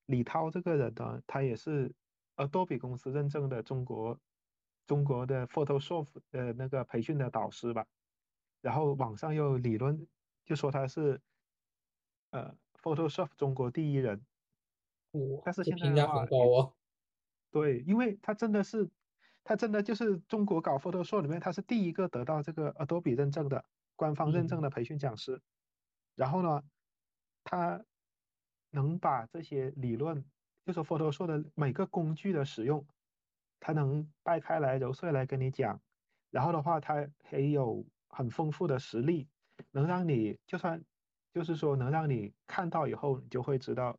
[0.10, 1.94] 李涛这个人呢，他也是
[2.36, 4.20] Adobe 公司认证的中国
[4.88, 7.86] 中国的 Photoshop 的那个培训的导师吧。
[8.60, 10.08] 然后网上又理论
[10.46, 11.22] 就说他是
[12.32, 14.26] 呃 Photoshop 中国第一人。
[15.12, 16.74] 哇，但是现在评价很高也哦。
[17.52, 18.90] 对，因为他真的是，
[19.44, 23.64] 他真的就是中国搞 Photoshop 里面，他是第一个得到这个 Adobe 认证的
[23.96, 25.40] 官方认证嗯的培训讲师。
[26.16, 26.64] 然后呢，
[27.44, 27.86] 他
[28.72, 30.24] 能把这些理论，
[30.66, 32.86] 就说 Photoshop 的每个工具的使用，
[33.60, 35.82] 他能掰开来揉碎来跟你讲。
[36.30, 39.28] 然后的话，他还有很丰富的实例，
[39.72, 40.84] 能让你就算
[41.34, 43.98] 就是说能让你看到以后，你就会知道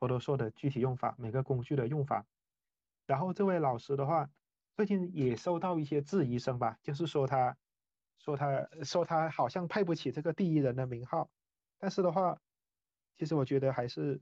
[0.00, 2.24] Photoshop 的具体用法，每个工具的用法。
[3.06, 4.30] 然后这位老师的话，
[4.74, 7.56] 最近也收到一些质疑声吧，就是说他，
[8.18, 11.30] 说他说他好像配不起这个第一人的名号。
[11.78, 12.38] 但是的话，
[13.16, 14.20] 其实我觉得还是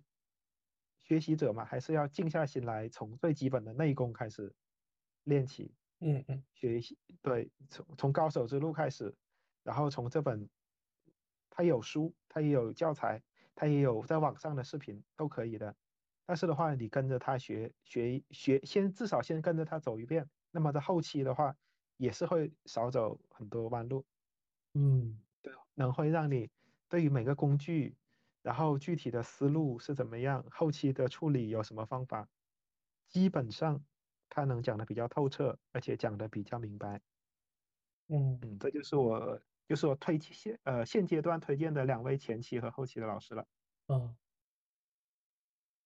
[1.02, 4.54] 学习者嘛，还是要静下心来，从最基本的内功开始
[5.24, 5.74] 练起。
[6.00, 9.16] 嗯嗯学习，对，从从高手之路开始，
[9.62, 10.50] 然后从这本，
[11.48, 13.22] 他有书，他也有教材，
[13.54, 15.74] 它也有在网上的视频都可以的。
[16.26, 21.57] 但是的话，你跟着他学学学，先至少先跟着他走一遍，那么在后期的话
[21.96, 24.04] 也是会少走很多弯路，
[24.74, 26.50] 嗯对能会让你
[26.88, 27.96] 对于每个工具，
[28.44, 32.28] 然后具体的思路是怎么样，后期的处理有什么方法，
[33.09, 33.83] 基本上
[34.28, 37.00] 他能讲的比较透彻，而且讲的比较明白。
[38.09, 43.46] 嗯嗯，这就是我就是我推现呃现阶段推荐的两位前期和后期的老师了。
[43.88, 44.14] 嗯，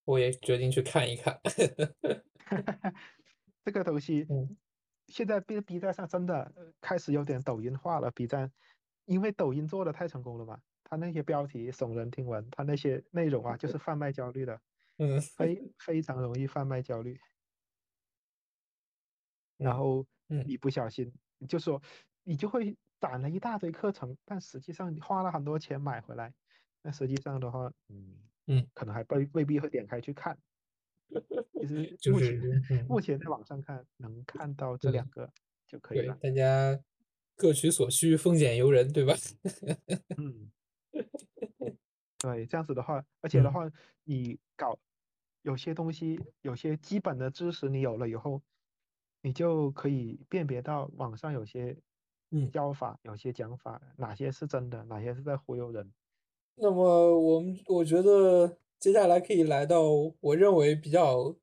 [0.05, 1.40] 我也决定去看一看。
[3.64, 4.57] 这个东西嗯
[5.07, 8.11] 现在 B B 站上真的呃开始有点抖音化了。
[8.11, 8.53] B 站
[9.05, 14.59] 因为抖音做的太成功了嘛，它那些标题耸人听闻，他那些内容啊就是贩卖焦虑的，
[14.96, 17.18] 嗯非非常容易贩卖焦虑。
[19.59, 21.83] 然嗯后嗯你不小心，你就说
[22.22, 26.33] 你就会攒了一大堆课程，但实际上你花了很多钱买回来，
[26.83, 30.38] 那实际上的话，嗯嗯，可能还未未必会点开去看。
[31.61, 35.31] 其实就目前是嗯目前在网上看能看到这两个
[35.66, 36.16] 就可以对，了。
[36.20, 36.79] 大家
[37.35, 39.14] 各取所需，丰俭由人，对吧？
[40.16, 40.51] 嗯，
[42.18, 43.70] 对，这样子的话，而且的嗯话，
[44.04, 44.78] 你搞
[45.42, 48.42] 有些东西，有些基本的知识你有了以后，
[49.22, 51.76] 你就可以辨别到网上有些
[52.30, 55.92] 嗯教法，有些讲法，哪些是真的，哪些是在忽悠人。
[56.56, 59.82] 那么我们我觉得接下来可以来到
[60.20, 61.37] 我认为比较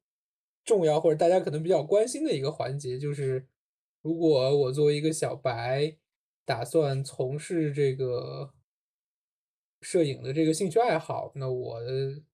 [0.66, 3.48] 重要或者大家可能比较关心的一个环节，就是
[4.02, 5.98] 如果我作为一个小白，
[6.44, 8.54] 打算从事这个
[9.86, 11.80] 摄影的这个兴趣爱好，那我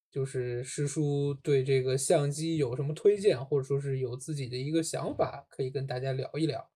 [0.09, 6.71] 就是师叔对这个相机有什么推荐，或者说是有自己的一个想法，可以跟大家聊一聊。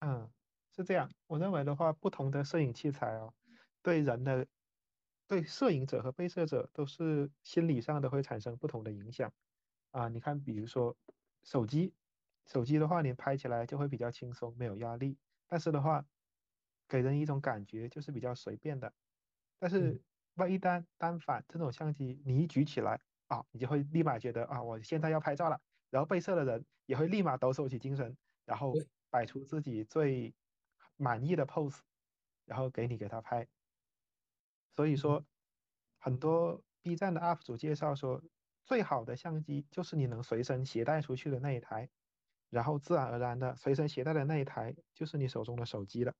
[0.00, 0.30] 嗯，
[0.76, 1.10] 是这样。
[1.28, 3.32] 我认为的话，不同的摄影器材哦，
[3.82, 4.46] 对人的，
[5.26, 9.32] 对摄影者和被摄者都是心理上的会产生不同的影响。
[9.92, 10.94] 啊，你看，比如说
[11.42, 11.94] 手机，
[12.46, 15.16] 手机的话，你拍起来就会比较轻松，没有压力。
[15.46, 16.04] 但是的话，
[16.86, 18.92] 给人一种感觉就是比较随便的。
[19.58, 20.02] 但是
[20.34, 25.60] 万一单、单反这种相机，你一举起来啊，你就会立马觉得啊，我现在要拍照了。
[25.90, 28.74] 然后被摄的人也会立马抖擞起精神，然后
[29.10, 30.34] 摆出自己最
[30.96, 31.80] 满意的 pose，
[32.44, 33.48] 然后给你给他拍。
[34.76, 35.24] 所以说，
[35.98, 38.22] 很多 B 站的 UP 主介绍说，
[38.64, 41.88] 最好的相机就是你能随身携带出去的那一台，
[42.50, 46.14] 然后自然而然的随身携带的那一台就是你手中的手机了。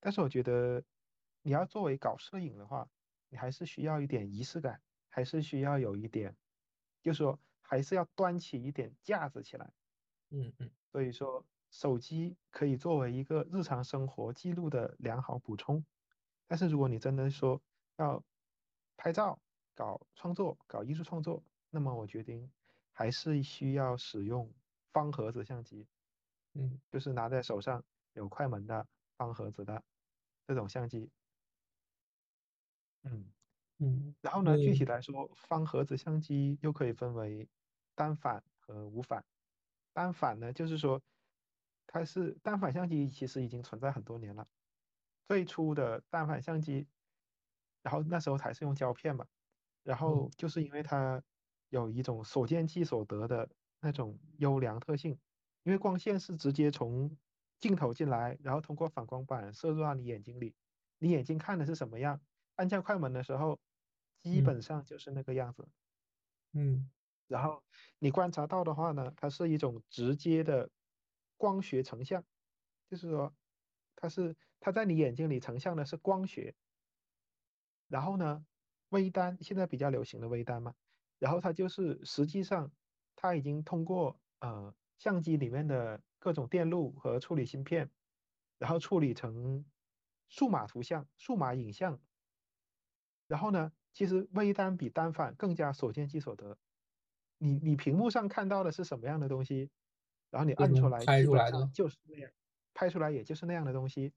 [0.00, 0.84] 但是我觉得，
[1.46, 2.88] 你要作为搞摄影的话，
[3.28, 6.34] 你还是需要一点仪式感，还是需要有一点，
[7.00, 9.72] 就是说还是要端起一点架子起来。
[10.30, 15.84] 嗯嗯所以说，手机可以作为一个日常生活记录的良好补充。
[16.48, 17.62] 但是如果你真的说
[17.94, 18.24] 要
[18.96, 19.38] 拍照、
[19.76, 22.50] 搞创作、搞艺术创作，那么我决定
[22.90, 24.52] 还是需要使用
[24.90, 25.86] 方盒子相机，
[26.54, 28.84] 嗯就是拿在手上有快门的
[29.16, 29.84] 方盒子的
[30.44, 31.08] 这种相机。
[33.06, 33.32] 嗯。
[33.78, 37.48] 嗯然后呢，具体嗯来说，方盒子相机又可以分为
[37.94, 39.24] 单反和无反。
[39.92, 41.02] 单反呢，就是说
[41.86, 44.48] 它是单反相机，其实已经存在很多年了。
[45.28, 46.88] 最初的单反相机，
[47.82, 49.26] 然后那时候还是用胶片嘛，
[49.84, 51.22] 然后就是因为它
[51.70, 55.18] 有一种所见即所得的那种优良特性，
[55.64, 57.16] 因为光线是直接从
[57.60, 60.56] 镜头进来，然后通过反光板射入到你眼睛里，
[60.98, 62.20] 你眼睛看的是什么样，
[62.56, 63.60] 按下快门的时候，
[64.22, 65.68] 基嗯本上就是那个样子。
[66.52, 66.90] 嗯
[67.28, 67.62] 然后
[67.98, 70.70] 你观察到的话呢，它是一种直接的
[71.36, 72.24] 光学成像，
[72.88, 73.34] 就是说
[73.96, 76.54] 它是它在你眼睛里成像的是光学。
[77.88, 78.46] 然后呢，
[78.90, 80.74] 微单现在比较流行的微单嘛，
[81.18, 82.72] 然后它就是实际上
[83.16, 87.90] 它已经通过呃相机里面的各种电路和处理芯片，
[88.58, 89.64] 然后处理成
[90.28, 92.00] 数码图像、数码影像。
[93.26, 96.58] 然后呢，其实微单比单反更加所见即所得。
[97.38, 99.70] 你你屏幕上看到的是什么样的东西，
[100.30, 102.30] 然后你按出来，拍出来的就是那样，
[102.72, 104.12] 拍出来也就是那样的东西。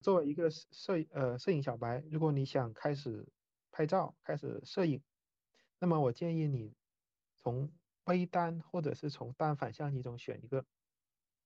[0.00, 3.26] 作为一个摄摄呃摄影小白，如果你想开始
[3.70, 5.02] 拍照、开始摄影，
[5.78, 6.74] 那么我建议你
[7.36, 7.72] 从
[8.04, 10.64] 微单或者是从单反相机中选一个。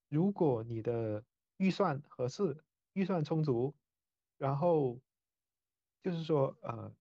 [0.08, 1.24] 如果你的
[1.56, 3.74] 预算合适、预算充足，
[4.38, 5.00] 然后
[6.02, 6.94] 就是说呃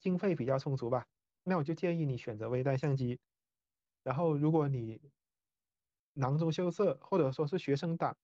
[0.00, 1.06] 经费比较充足吧，
[1.44, 3.20] 那我就建议你选择微单相机。
[4.02, 5.00] 然后如果你
[6.14, 8.16] 囊中羞涩，或者说是学生党，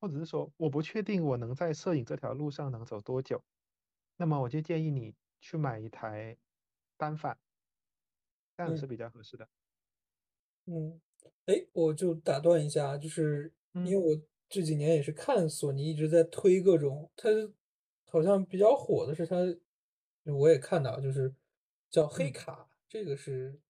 [0.00, 3.42] 或者是说我不确定我能在摄影这条路上能走多久，
[4.16, 6.36] 那么我就建议你去买一台
[6.96, 7.38] 单反，
[8.56, 9.48] 这样嗯是比较合适的。
[10.66, 11.00] 嗯，
[11.46, 17.28] 哎，我就打断一下，就是因为嗯我这几年也是看索尼一直在推各种，它
[18.14, 19.34] 好像比较火的是它，
[20.32, 21.34] 我也看到就是
[21.90, 22.30] 叫黑嗯。
[22.30, 23.60] 卡，这个是，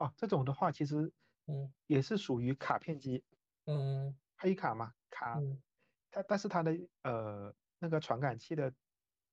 [0.00, 1.12] 哦，这种的话其实
[1.48, 1.72] 嗯。
[1.86, 3.24] 也是属于卡片机，
[3.66, 5.62] 嗯黑卡嘛，卡嗯。
[6.10, 8.72] 它但是它的呃那个传感器的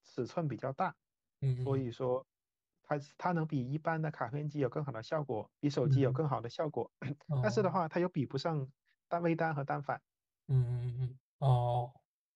[0.04, 0.96] 尺寸比较大，
[1.42, 2.26] 嗯嗯所以说
[2.84, 6.14] 它它能比一般的卡片机有更好的效果，比手机有嗯。
[6.14, 6.92] 更好的效果。
[7.02, 7.70] 嗯，但是的。
[7.70, 8.72] 哦，话，它又比不上
[9.10, 10.02] 单微单和单反。
[10.50, 11.94] 嗯嗯嗯，哦，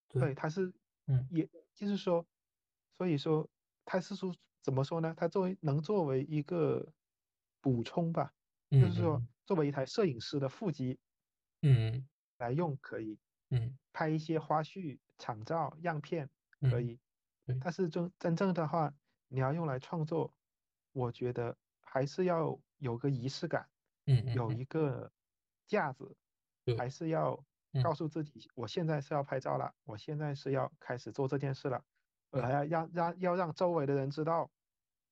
[0.08, 0.72] 对，对，它是
[1.08, 1.28] 嗯。
[1.28, 2.26] 也就是说，
[2.98, 3.48] 所以说
[3.84, 5.14] 它是说怎么说呢？
[5.16, 6.92] 它作为能作为一个
[7.60, 8.32] 补充吧，
[8.76, 9.28] 就嗯是说嗯。
[9.46, 10.98] 作为一台摄影师的副机
[11.62, 12.08] 嗯。
[12.40, 13.18] 来用可以。
[13.50, 13.78] 嗯。
[13.92, 16.30] 拍一些花絮、场照、样片
[16.62, 17.00] 可嗯，以，
[17.46, 18.94] 对，但是真真正的话，
[19.26, 20.32] 你要用来创作，
[20.92, 23.68] 我觉得还是要有个仪式感，
[24.04, 25.10] 有嗯嗯嗯，一个
[25.66, 26.16] 架子，
[26.66, 27.46] 对，还是要嗯
[27.78, 31.84] 告诉自己，我现在是要拍照了，我现在是要开始做这件事了，
[32.30, 34.50] 我对，还要让让要让周围的人知道，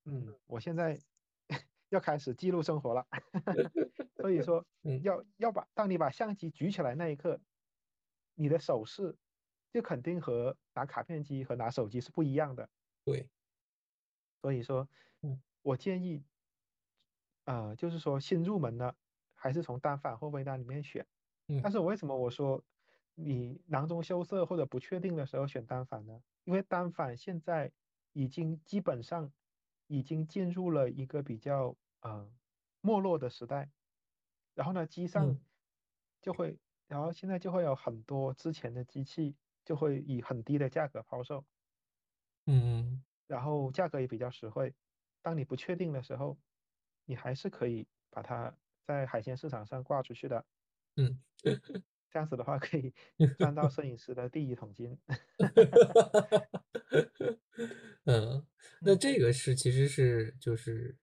[0.04, 0.98] 嗯，我现在
[1.90, 3.06] 要开始记录生活了。
[4.20, 7.40] 所以说， 嗯要要把当你把相机举起来那一刻，
[8.34, 9.18] 你的手势
[9.72, 12.68] 就肯定和拿卡片机和拿手机是不一样的。
[13.06, 13.30] 对，
[14.42, 14.88] 所以说，
[15.22, 16.26] 嗯我建议，
[17.46, 18.96] 呃，就是说新入门的，
[19.34, 21.06] 还是从单反或微单里面选。
[21.60, 22.62] 但嗯是为什么我说
[23.14, 26.20] 你囊中羞涩或者不确定的时候选单反呢？
[26.44, 27.72] 因为单反现在
[28.12, 29.32] 已经基本上
[29.88, 32.30] 已经进入了一个比较呃
[32.80, 33.70] 没落的时代，
[34.54, 35.40] 然后呢，机上嗯
[36.22, 41.44] 就会，然后现在就会有很多之前的机器就会以很低的价格抛售，
[42.46, 44.74] 嗯然后价格也比较实惠。
[45.22, 46.38] 当你不确定的时候，
[47.04, 50.44] 你还是可以把它在海鲜市场上挂出去的。
[50.96, 51.20] 嗯。
[52.08, 52.94] 这样子的话，可以
[53.36, 54.98] 赚到摄影师的第一桶金。
[58.04, 58.46] 嗯，
[58.80, 60.96] 那嗯，这个是其实是就是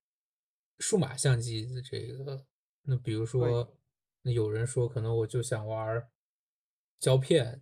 [0.80, 2.48] 数码相机的这个，
[2.82, 3.78] 那比如说，
[4.24, 6.10] 那有人说可能我就想玩
[7.00, 7.62] 胶片，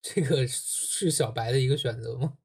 [0.00, 2.38] 这个是小白的一个选择吗？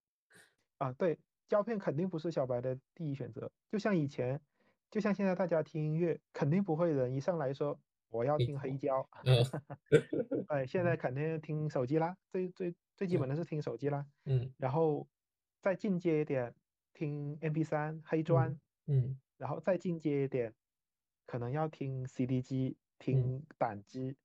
[0.79, 3.51] 啊，对，胶片肯定不是小白的第一选择。
[3.71, 4.41] 就像以前，
[4.89, 9.09] 就像现在大家听音乐，肯定不会人一上来说我要听黑胶，胶。
[9.23, 9.43] 嗯。
[10.47, 13.35] 哎，现在肯定听手机啦，最最最基嗯本的。
[13.35, 14.53] 是听手机啦，嗯。
[14.57, 15.07] 然后
[15.61, 16.55] 再进阶一点，
[16.93, 19.19] 听 MP3 黑嗯砖，嗯。
[19.37, 20.55] 然后再进阶一点，
[21.25, 22.77] 可能要听 CD 机，
[23.11, 24.17] 嗯听胆机，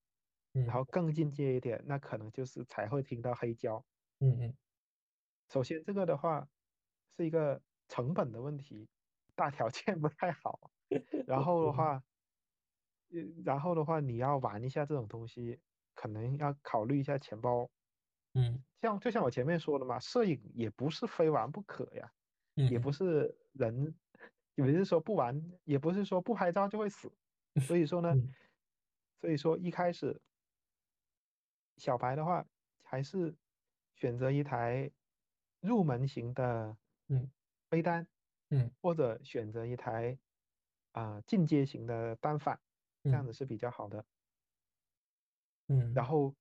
[0.55, 0.85] 嗯然嗯后。
[0.85, 3.85] 更进阶一点，那可能就是才会听到黑胶。
[4.21, 4.57] 嗯嗯。
[5.51, 6.49] 首先这个的话
[7.17, 8.89] 是一个成本的问题，
[9.35, 10.71] 大条件不太好，
[11.27, 12.03] 然后的嗯话，呃
[13.45, 15.61] 然后的话你要玩一下这种东西，
[15.95, 17.71] 可能要考虑一下钱包。
[18.35, 18.63] 嗯。
[18.81, 22.11] 像就像我前面说的嘛，摄影也不是非玩不可呀，
[22.55, 23.95] 也嗯不是人，
[24.55, 27.13] 也不是说不玩，也不是说不拍照就会死。
[27.61, 28.35] 所以说呢，嗯。
[29.21, 30.21] 所以说一开始
[31.77, 32.45] 小白的话，
[32.83, 33.37] 还是
[33.95, 34.91] 选择一台
[35.61, 36.77] 入门型的
[37.09, 37.31] 嗯
[37.71, 38.07] 微单，
[38.51, 38.71] 嗯。
[38.81, 40.19] 或者选择一台
[40.93, 42.61] 啊、进阶型的单反，
[43.07, 43.27] 这样嗯。
[43.27, 44.05] 子是比较好的。
[45.69, 45.97] 嗯。
[45.97, 46.35] 然后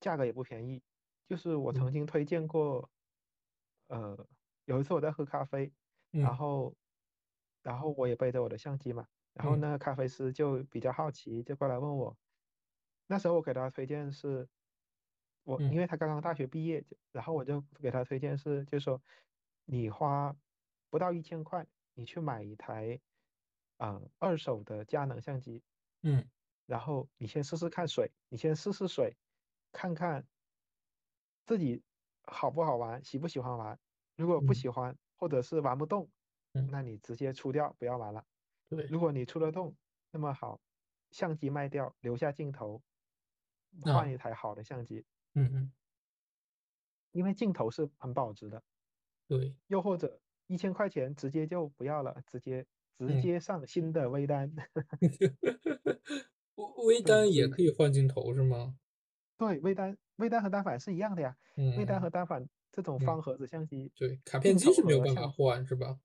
[0.00, 0.82] 价格也不便宜，
[1.28, 1.92] 就是我曾嗯。
[1.92, 2.90] 经推荐过，
[3.88, 4.26] 呃，
[4.64, 5.72] 有一次我在喝咖啡，
[6.18, 6.36] 然嗯。
[6.36, 6.76] 后
[7.62, 9.66] 然后我也背着我的相机嘛，然后嗯。
[9.66, 12.16] 那个咖啡师就比较好奇，就过来问我，
[13.06, 14.48] 那时候我给他推荐是，
[15.42, 19.02] 我因嗯为他刚刚大学毕业，就然后我就给他推荐是，就说
[19.66, 20.34] 你花
[20.90, 23.00] 不到一千块，你去买一台
[23.78, 25.62] 啊、呃二手的佳能相机，
[26.02, 26.28] 嗯。
[26.68, 29.16] 然后你先试试看水，你先试试水，
[29.72, 30.26] 看看
[31.46, 31.82] 自己
[32.24, 33.78] 好不好玩，喜不喜欢玩。
[34.16, 34.54] 如果不嗯。
[34.54, 36.10] 喜欢，或者是玩不动，
[36.54, 36.70] 嗯。
[36.70, 38.24] 那你直接出掉，不要玩了。
[38.70, 39.76] 对，如果你出得动，
[40.10, 40.60] 那么好，
[41.10, 42.82] 相机卖掉，留下镜头，
[43.82, 45.04] 啊换一台好的相机，
[45.34, 45.74] 嗯嗯。
[47.14, 48.60] 因为镜头是很保值的。
[49.30, 52.66] 对，又或者一千块钱直接就不要了，直接
[52.98, 54.52] 直嗯接上新的微单。
[56.86, 58.76] 微单也可以换镜头是吗？
[59.36, 61.36] 对微单微单和单反是一样的呀。
[61.78, 65.98] 微单嗯和单反这种嗯，方盒子相机，对，卡片机是没有办法换是吧？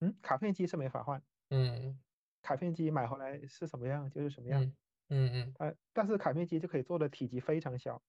[0.00, 1.98] 嗯卡片机是没法换，嗯
[2.42, 4.62] 卡片机买回来是什么样就是什么样。
[4.62, 4.74] 嗯
[5.10, 8.02] 嗯嗯呃，但是卡片机就可以做的体积非常小。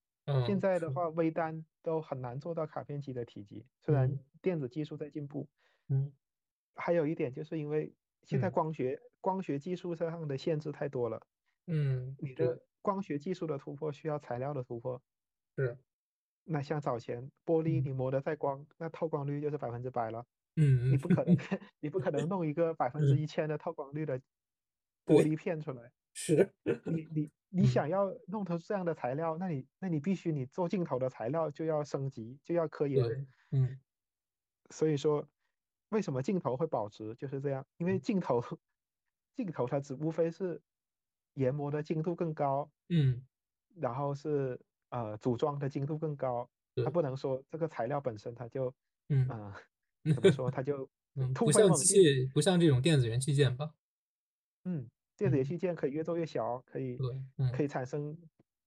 [0.46, 5.46] 现在的话，微单都很难做到卡片机的体积，虽然嗯电子技术在进步。
[5.88, 6.10] 嗯
[6.76, 11.20] 还有一点就是因为现在嗯光学光学技术上的限制太多了，
[11.66, 15.02] 嗯，你，的光学技术的突破需要材料的突破。
[15.56, 15.76] 是，
[16.44, 20.24] 那像早前玻璃，嗯你磨得再光，那透光率就是百分之百了。
[20.56, 21.36] 嗯嗯你不可能，
[21.80, 24.18] 你不可能弄一个百分之嗯，一千的透光率的
[25.04, 25.90] 玻，璃片出来。
[26.14, 26.50] 是，
[26.84, 33.26] 你你你嗯想要弄出这样的材料，那你那你必须你做镜头的材料就要升级，就要科研。
[33.50, 33.78] 嗯
[34.70, 35.28] 所以说，
[35.90, 37.64] 为什么镜头会保值就是这样？
[37.78, 38.42] 因为镜头
[39.34, 40.60] 镜头它只无非是
[41.34, 43.24] 研磨的精度更高，嗯，
[43.76, 44.58] 然后是
[44.90, 46.48] 呃组装的精度更高，
[46.84, 48.74] 它，不能说这个材料本身它就
[49.08, 49.54] 嗯啊、
[50.04, 50.88] 呃怎么说它就
[51.34, 52.02] 不像机飞猛进。
[52.02, 53.74] 械，不像这种电子元器件吧？
[54.64, 58.16] 嗯，电子元嗯，器件可以越做越小，可以对，嗯可以产生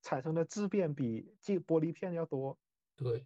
[0.02, 2.58] 产生的质变比镜玻璃片要多，
[2.96, 3.26] 对。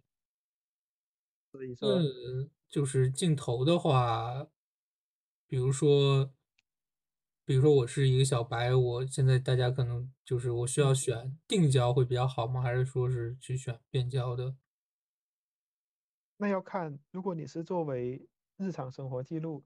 [1.52, 4.48] 所以说嗯，就是镜头的话，
[5.46, 6.34] 比如说，
[7.44, 10.92] 比如说我是一个小白，我现在大家可能就是我需要嗯。
[10.92, 12.60] 选定焦会比较好吗？
[12.60, 14.56] 还是说是去选变焦的？
[16.36, 19.64] 那要看，如果你是作为日常生活记录，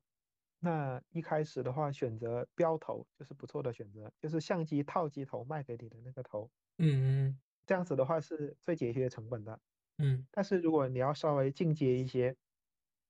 [0.58, 9.60] 那一开始的话选择标头就是不错的选择，就是相机套机头卖给你的那个头，嗯嗯这样子的话是最节约成本的。
[9.98, 12.36] 嗯但是如果你要稍微进阶一些，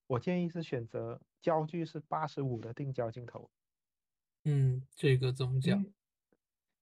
[0.09, 3.49] 我建议是选择焦距是八十五的定焦镜头，
[4.45, 5.85] 嗯，这个怎么讲？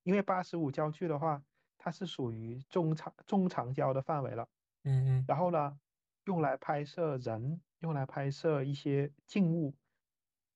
[0.03, 1.43] 因为八十五焦距的话，
[1.77, 4.47] 它是属于中长中长焦的范围了。
[4.83, 5.77] 嗯嗯然后呢，
[6.23, 9.75] 用来拍摄人，用来拍摄一些静物，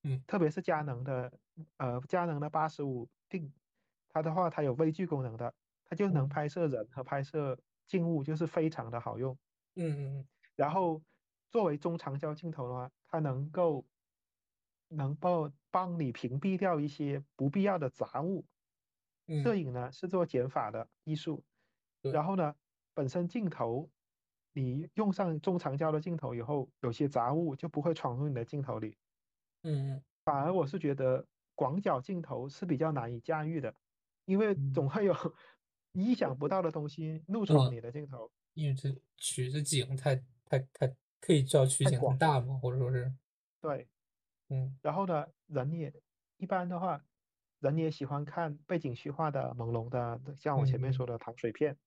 [0.03, 1.33] 嗯特别是佳能的，
[1.75, 3.53] 呃，佳能的八十五定，
[4.07, 5.53] 它的话它有微距功能的，
[5.83, 9.37] 它就能嗯拍摄人和拍摄静物，就是非常的好用。
[9.75, 11.01] 嗯嗯嗯然后
[11.51, 13.85] 作为中长焦镜头的话，它能够
[14.87, 18.45] 能够帮你屏蔽掉一些不必要的杂物。
[19.43, 21.43] 摄嗯，影呢是做减法的艺术，
[22.09, 22.55] 然后呢，
[22.93, 23.89] 本身镜头
[24.53, 28.95] 你用上中长焦的镜头以后，有些杂物就不会闯入你的镜头里。
[29.63, 33.73] 嗯反而我是觉得广角镜头是比较难以驾驭的，
[34.25, 34.71] 因为嗯。
[34.71, 35.13] 总会有
[35.93, 40.87] 意想不到的东西怒闯嗯，你的镜头，因为这取的景太太太
[41.21, 41.99] 可以叫取景。
[42.17, 43.13] 大嘛，或者说是，
[43.61, 43.87] 对，
[44.49, 44.75] 嗯。
[44.81, 45.93] 然后呢，人也
[46.37, 47.05] 一般的话，
[47.59, 50.93] 人也喜欢看背景虚化的朦胧的，像我前面嗯。
[50.93, 51.77] 说的糖水片。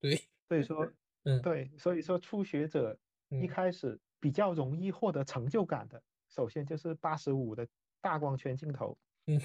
[0.00, 0.92] 对，所以说，
[1.24, 1.40] 嗯。
[1.42, 2.98] 对，所以说初学者
[3.36, 3.46] 一嗯。
[3.46, 7.68] 开始比较容易获得成就感的，首先就是八十五的
[8.00, 8.98] 大光圈镜头。
[9.26, 9.40] 嗯。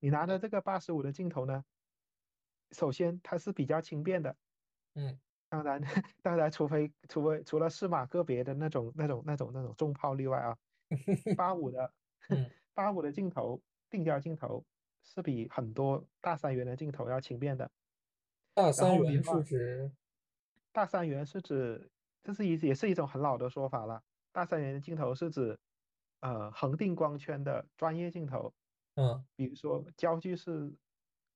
[0.00, 1.64] 你拿的这个八十五的镜头呢，
[2.72, 4.36] 首先它是比较轻便的，
[4.94, 5.18] 嗯
[5.48, 5.80] 当然，
[6.22, 10.56] 当然，除非除非除了适马个别的那种那种那种那种重炮例外啊，
[11.36, 11.92] 八五的
[12.30, 14.64] 嗯八五的镜头定焦镜头
[15.02, 17.70] 是比很多大三元的镜头要轻便的。
[18.54, 19.92] 大三元是指，
[20.72, 21.90] 大三元是指，
[22.22, 24.02] 这是一也是一种很老的说法了。
[24.32, 25.58] 大三元的镜头是指，
[26.20, 28.52] 呃，恒定光圈的专业镜头，
[28.96, 30.74] 嗯比如说焦距是，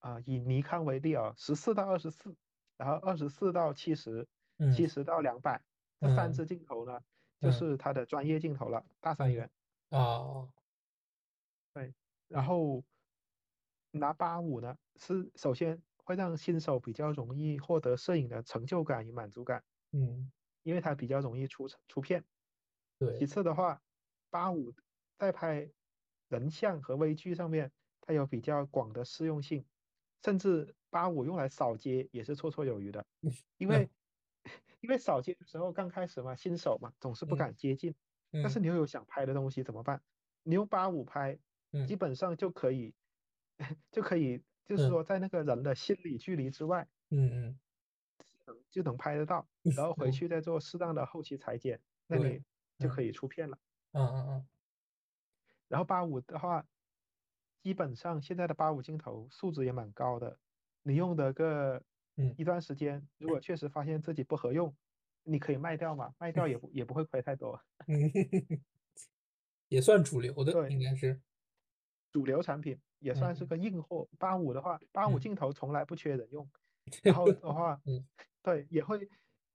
[0.01, 2.35] 啊、以尼康为例啊，十四到二十四，
[2.81, 4.27] 然后二十四到七十，
[4.59, 4.71] 嗯。
[4.71, 5.63] 七十到两百，
[6.01, 6.33] 这三嗯。
[6.33, 6.99] 支镜头呢，
[7.39, 7.53] 就嗯。
[7.53, 9.35] 是它的专业镜头了，大三嗯。
[9.35, 9.51] 元。
[9.91, 10.53] 哦，
[11.75, 11.95] 对，
[12.29, 12.85] 然嗯后
[13.95, 19.63] 拿八五呢，是首先会让新手比较容易获得摄影的成就感与满足感，
[19.93, 20.31] 嗯。
[20.63, 22.25] 因为它比较容易出出片。
[23.01, 23.19] 对。
[23.19, 23.83] 其，次的话，
[24.31, 24.73] 八五
[25.19, 25.71] 在拍
[26.29, 29.67] 人像和微距上面，它有比较广的适用性，
[30.25, 33.07] 甚至八五用来扫街也是绰绰有余的。
[33.59, 33.91] 因为
[34.81, 37.95] 因为扫街的时候刚开始嘛，新手嘛，总是不嗯敢接近，
[38.33, 40.03] 但是嗯你又有想拍的东西怎么办？
[40.43, 41.35] 你用八五拍，
[41.87, 42.95] 基嗯本上就可以
[43.93, 47.59] 就可以，就是嗯说在那个人的心理距离之外嗯嗯
[48.71, 49.47] 就能拍得到，
[49.77, 52.43] 然后 回嗯去再做适当的后期裁剪，那，你
[52.79, 53.59] 就可嗯以出片了。
[53.93, 54.49] 嗯嗯嗯
[55.69, 56.67] 然后八五的话，
[57.63, 60.39] 基本上现在的八五镜头素质也蛮高的，
[60.83, 61.83] 你用的个
[62.17, 64.75] 嗯一段时间，如果确实发现自己不合用，
[65.23, 67.61] 你可以卖掉嘛，卖掉也不也不会亏太多。
[67.87, 68.11] 嗯，
[69.69, 71.21] 也算主流的，对，应该是，
[72.11, 74.09] 主流产品也算是嗯个硬货。
[74.19, 76.51] 八五的话，八五嗯镜头从来不缺人用，
[77.03, 78.07] 然后的 话，嗯
[78.43, 79.09] 对，也会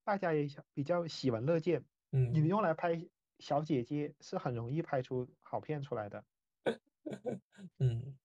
[0.04, 1.84] 大家也想比较喜闻乐见。
[2.12, 3.04] 你嗯用来拍
[3.40, 6.24] 小姐姐是很容易拍出好片出来的。
[7.80, 8.18] 嗯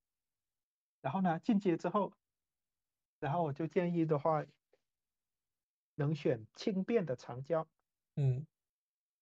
[1.05, 2.13] 然后呢，进阶之后，
[3.21, 4.45] 然后我就建议的话，
[5.99, 7.69] 能选轻便的长焦。
[8.17, 8.47] 嗯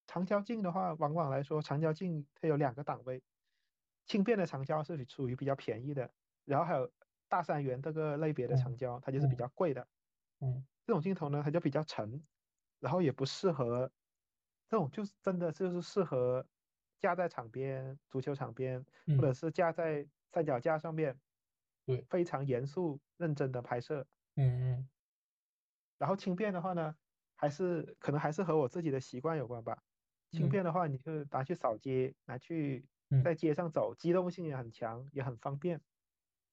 [0.07, 3.23] 长焦镜的话，往往来说，长焦镜它有两个档位，
[4.07, 6.14] 轻便的长焦是属于比较便宜的，
[6.45, 6.91] 然后还有
[7.29, 9.87] 大三元这个类别的长焦，它就是比嗯较贵的。
[10.41, 12.25] 嗯这种镜头呢，它就比较沉，
[12.81, 13.93] 然后也不适合，
[14.69, 16.47] 这种就是真的就是适合
[16.99, 18.85] 架在场边、足球场边，
[19.17, 19.35] 或者嗯。
[19.35, 21.19] 是架在三脚架上面，
[21.87, 22.09] 对。
[22.09, 24.07] 非常严肃认真的拍摄。
[24.37, 24.79] 嗯。
[24.79, 24.89] 嗯
[26.01, 26.95] 然后轻便的话呢，
[27.37, 29.83] 还是可能还是和我自己的习惯有关吧。
[30.31, 30.49] 轻嗯。
[30.49, 33.25] 便的话，你就拿去扫街，拿去嗯。
[33.25, 35.81] 在街上走，机动性也很强，也很方便，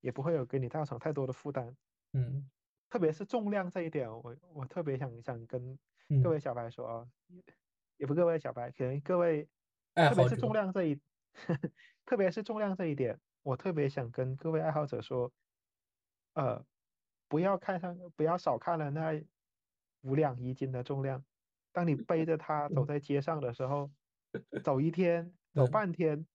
[0.01, 1.77] 也不会有给你造成太多的负担。
[2.13, 2.49] 嗯。
[2.91, 5.77] 特别是重量这一点，我我特别想想跟
[6.19, 7.07] 各嗯，位小白说啊，
[7.97, 9.49] 也不各位小白，可能各位，
[9.95, 10.99] 特别是重，量这一，
[12.05, 15.31] 特别是重量这一点，我特别想跟各位爱好者说，
[16.33, 16.65] 呃，
[17.27, 19.23] 不要看上，不要少看了那
[20.01, 21.23] 五两一斤的重量，
[21.71, 23.89] 当你背着它走嗯在街上的时候，
[24.63, 26.27] 走一天，走嗯半天，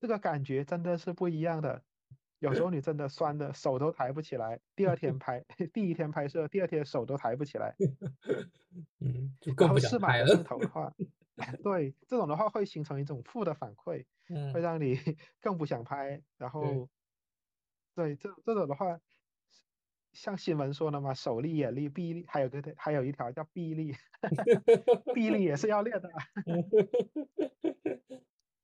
[0.00, 1.82] 这个感觉真的是不一样的。
[2.40, 7.76] 有时候你真的酸的手都抬不起来，第二天拍， 第一天拍摄，第二天手都抬不起来。
[8.98, 10.26] 嗯，就然更不想后适马的拍了。
[10.26, 10.92] 镜头的话，
[11.62, 14.94] 对这种的话会形成一种负的反馈，会嗯，让你
[15.40, 16.22] 更不想拍。
[16.36, 16.88] 然后，
[17.94, 18.98] 对这这种的话，
[20.12, 23.94] 像新闻说的嘛，手力、眼力、臂力，还有个还有一条叫臂力，
[25.14, 26.10] 臂力也是要练的。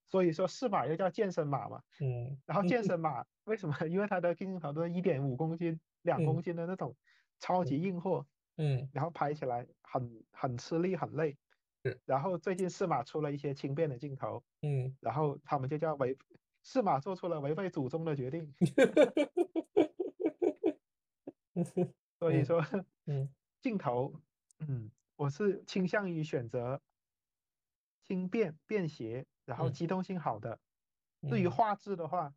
[0.06, 1.82] 所以说四马又叫健身码嘛。
[2.00, 3.74] 嗯然后健身码为什么？
[3.88, 6.96] 因为它的镜头都是一点五公斤、两公嗯斤的那种
[7.38, 11.38] 超级硬货，嗯然后拍起来很很吃力、很累。
[11.84, 16.16] 是然后最近适马出了一些轻便的镜头，嗯，然后他们就叫违，
[16.62, 18.52] 适马做出了违背祖宗的决定。
[22.18, 22.64] 所以嗯说
[23.06, 23.28] 嗯
[23.60, 24.12] 镜头，
[24.60, 26.80] 嗯，我是倾向于选择
[28.02, 30.58] 轻便、便携，然后嗯机动性好的。
[31.28, 32.34] 对于嗯画质的话，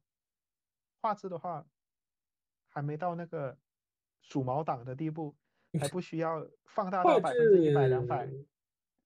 [1.02, 1.66] 画质的话
[2.70, 3.58] 还没到那个
[4.22, 5.36] 数毛党的地步，
[5.80, 8.28] 还不需要放大画到百分之一百、两百。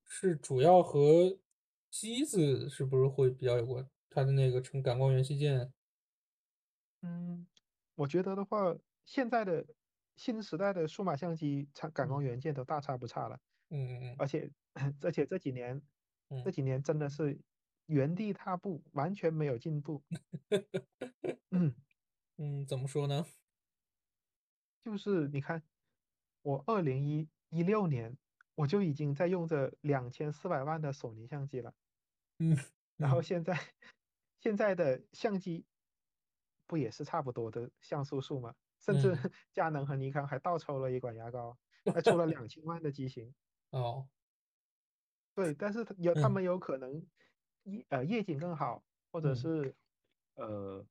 [0.06, 1.38] 质是主要和
[1.90, 3.90] 机子是不是会比较有关？
[4.10, 5.74] 它的那个成感光元器件，
[7.02, 7.46] 嗯，
[7.96, 9.66] 我觉得的话，现在的
[10.16, 13.38] 新时代的数码相机，产感光嗯元件都大差不差了，
[13.70, 14.50] 嗯嗯嗯而且
[15.02, 15.82] 而且这几年
[16.44, 17.38] 这嗯几年真的是
[17.88, 20.02] 原地踏步，完全没有进步。
[21.52, 21.76] 嗯，
[22.38, 23.26] 嗯，怎么说呢？
[24.84, 25.62] 就是你看，
[26.42, 28.18] 我二零一一六年
[28.58, 31.74] 我就已经在用着两千四百万的索尼相机了，
[32.40, 32.56] 嗯。
[32.56, 32.58] 嗯
[32.98, 33.58] 然后现在
[34.40, 35.66] 现在的相机
[36.70, 38.56] 不也是差不多的像素数吗？
[38.80, 39.16] 甚至嗯。
[39.54, 41.58] 佳能和尼康还倒抽了一管牙膏，
[41.92, 43.34] 还出了两千万的机型。
[43.74, 44.10] 哦，
[45.38, 46.42] 对，但是有他嗯们。
[46.44, 47.06] 有可能
[47.64, 49.36] 夜呃夜景更好，或者嗯。
[49.36, 49.76] 是
[50.36, 50.86] 呃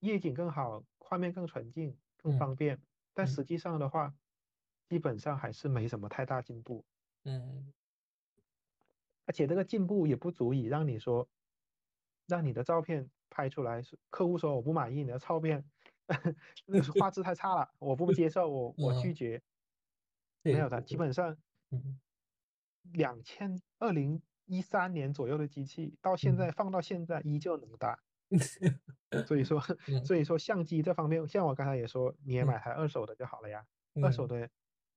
[0.00, 2.82] 夜景更好，画面更纯净、更嗯方便，
[3.14, 3.26] 但嗯。
[3.26, 4.14] 实际上的话，
[4.90, 6.84] 基本上还是没什么太大进步，
[7.28, 7.72] 嗯。
[9.26, 11.28] 而且这个进步也不足以让你说，
[12.26, 15.68] 让你的照片拍出来是客户说我不满意你的照片，
[16.64, 19.42] 那个画质太差了，我不接受，我我拒嗯，绝，
[20.42, 21.36] 这个没有的，基本上
[21.70, 22.00] 嗯
[22.92, 26.36] 两千二零一三年左右的机器，到现嗯。
[26.38, 28.02] 在放到现在依旧能打。
[29.26, 32.46] 所以说，嗯所以说相机这方面，像我刚才也说，你也嗯。
[32.46, 33.66] 买台二手的就好了呀，
[34.02, 34.26] 二手。
[34.26, 34.50] 嗯的，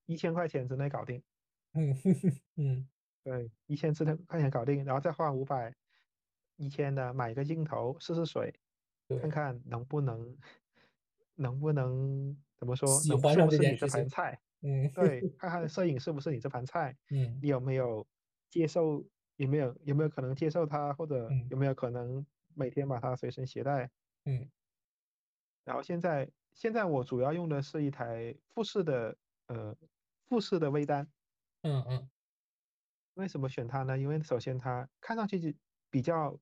[0.06, 1.24] 一千块钱之内搞定，
[1.74, 1.94] 嗯
[2.58, 2.88] 嗯。
[3.24, 5.76] 对，一千之内块钱搞定，然后再花五百、
[6.56, 8.60] 一千的买一个镜头试试水，
[9.16, 10.38] 看对，看能不能，
[11.36, 14.42] 能不能怎么说，能喜欢上这是不是你这盘菜？
[14.62, 14.90] 嗯？
[14.92, 17.50] 对，看看摄影是不是你这盘菜， 嗯你。
[17.50, 18.08] 有没有
[18.50, 19.06] 接受，
[19.36, 21.58] 有没有有没有可能接受它，或者嗯有。
[21.58, 23.92] 没有可能每天把它随身携带？
[24.26, 24.52] 嗯。
[25.68, 29.18] 然后现在现在我主要用的是一台富士的
[29.48, 29.76] 呃
[30.28, 31.08] 富士的微单，
[31.64, 32.12] 嗯嗯。
[33.18, 33.98] 为什么选它呢？
[33.98, 35.58] 因为首先它看上去就
[35.90, 36.40] 比较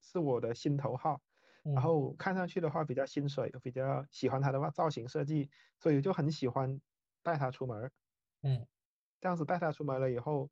[0.00, 1.20] 是我的心头好，
[1.72, 1.84] 然嗯。
[1.84, 6.80] 后看上去的话比较心水，比较喜欢它的话造型设计，所以就很喜欢
[7.22, 7.92] 带它出门儿。
[8.42, 8.66] 嗯。
[9.22, 10.50] 这样子带它出门了以后，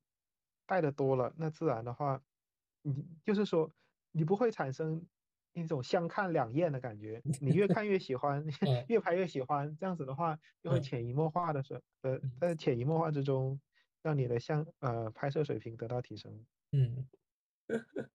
[0.67, 2.23] 带的多了，那自然的话，
[2.83, 3.71] 你就是说
[4.11, 5.07] 你不会产生
[5.53, 8.89] 一种相看两厌的感觉，你越看越喜欢， 嗯。
[8.89, 10.81] 越拍越喜欢，这样子的话，就会嗯。
[10.81, 12.41] 潜移默化的是，呃，嗯。
[12.41, 13.61] 在潜移默化之中，
[14.05, 17.09] 让你的相呃拍摄水平得到提升，嗯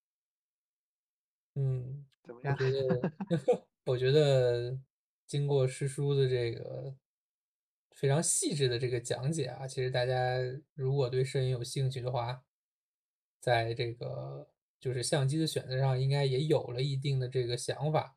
[1.56, 2.56] 嗯，怎么样？
[2.56, 3.12] 我觉得，
[3.86, 4.80] 我觉得
[5.26, 6.96] 经过师叔的这个
[7.92, 9.66] 非常细致的这个讲解啊。
[9.68, 10.38] 其实大家
[10.76, 12.44] 如果对摄影有兴趣的话，
[13.42, 14.48] 在这个
[14.80, 18.16] 就是相机的选择上，应该也有了一定的这个想法。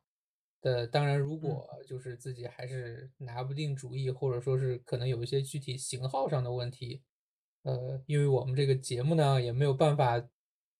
[0.61, 7.01] 呃，当然，如果就是自己还是拿不定主意，或者说是可能有一些具体型号上的问题，
[7.63, 10.21] 呃，因为我们这个节目呢，也没有办法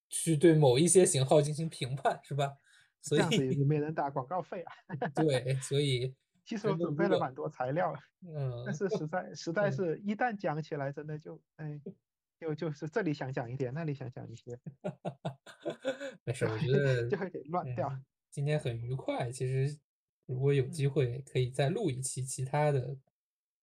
[0.10, 2.58] 去对某一些型号进行评判，是吧？
[3.02, 4.74] 所以也没人打广告费啊。
[5.16, 6.16] 对，所以
[6.46, 11.80] 其实我准备了蛮多材料，嗯，但是实在实在嗯是一旦讲起来，真的就哎，
[12.40, 14.60] 就就是这里想讲一点，那里想讲一些，
[16.26, 17.90] 没事儿，我觉得就会给乱掉。
[17.90, 19.32] 嗯，今天很愉快。
[19.32, 19.78] 其实
[20.26, 22.98] 如果有机嗯会，可以再录一期其他的，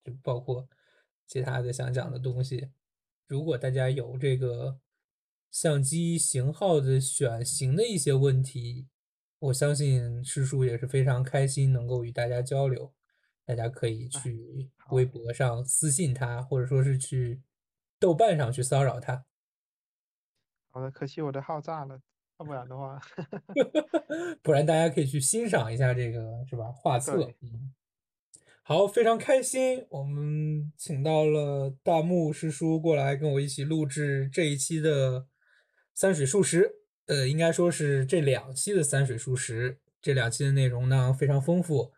[0.03, 0.67] 就包括
[1.27, 2.71] 其他的想讲的东西。
[3.31, 4.81] 如果大家有这个
[5.53, 8.89] 相机型号的选型的一些问题，
[9.39, 12.93] 我相信师叔也是非常开心能够与大家交流。
[13.45, 17.41] 大家可以哎去微博上私信他，或者说是去
[18.01, 19.25] 豆瓣上去骚扰他。
[20.73, 22.03] 好的，可惜我的号炸了，
[22.41, 23.01] 要不然的话，
[24.43, 26.65] 不然大家可以去欣赏一下这个是吧？
[26.73, 27.73] 画册，嗯，
[28.71, 35.27] 好，非常开心，我们请到了大木师叔过来跟我一起录制这一期的
[35.93, 41.91] 三水数十，呃，应该说是这两期的三水数十，这两期的内容呢非常丰富，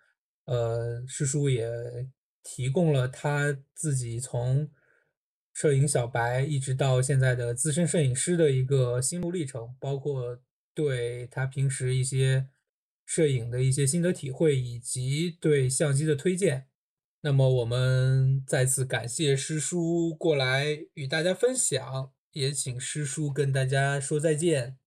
[0.46, 1.68] 呃，师叔也
[2.42, 4.70] 提供了他自己从
[5.52, 10.40] 摄影小白一直到现在的资深摄影师的一个心路历程，包括
[10.72, 12.48] 对他平时一些
[13.14, 16.70] 摄影的一些心得体会，以及对相机的推荐。
[17.20, 24.78] 那么我们再次感谢师叔过来与大家分享，也请师叔跟大家说再见。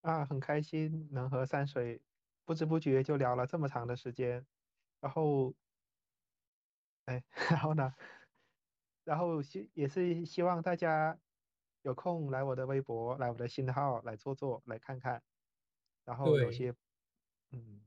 [0.00, 2.00] 啊，很开心能和山水
[2.46, 4.46] 不知不觉就聊了这么长的时间，
[5.02, 5.54] 然后，
[7.04, 7.92] 哎， 然后呢，
[9.04, 11.18] 然后希也是希望大家
[11.82, 15.22] 有空来我的微博，来我的新号来坐坐，来看看，
[16.06, 16.74] 然后有，些，
[17.54, 17.80] 嗯，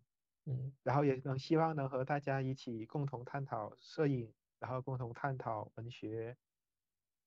[0.45, 6.37] 嗯，然后也能希望能和大家一起共同探讨摄影，然后共同探讨文学，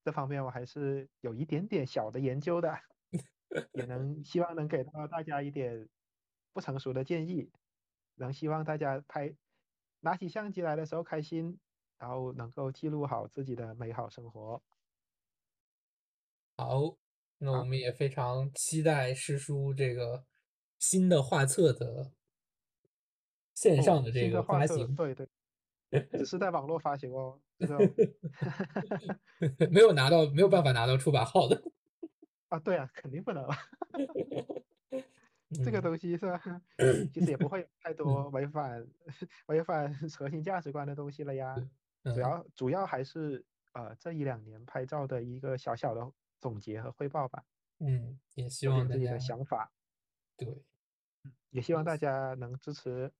[0.03, 2.79] 这方面我还是有一点点小的研究的。
[3.73, 5.89] 也能希望能给到大家一点
[6.53, 7.51] 不成熟的建议，
[8.15, 9.35] 能希望大家拍
[9.99, 11.59] 拿起相机来的时候开心，
[11.97, 14.63] 然后能够记录好自己的美好生活。
[16.55, 16.95] 好，
[17.39, 20.25] 那我，们也非常期待师叔这个
[20.79, 22.13] 新的画册的
[23.53, 24.95] 线上哦，的这个发行。
[24.95, 25.27] 对对，
[26.11, 27.77] 只是在网络发行哦，这个
[29.71, 31.61] 没有拿到，没有办法拿到出版号的。
[32.49, 33.55] 啊，对啊，肯定不能了，
[35.63, 36.41] 这个嗯东西是吧？
[37.13, 38.87] 其实也不会有 太多嗯，违反
[39.47, 41.55] 违反核心价值观的东西了呀。
[42.03, 47.43] 主嗯要主要还是呃这一两年拍照的一个小小的总结和汇报吧，
[47.79, 49.71] 嗯，也希说点自己的望大家想法，
[50.35, 50.63] 对，
[51.51, 53.11] 也希望大家能支持，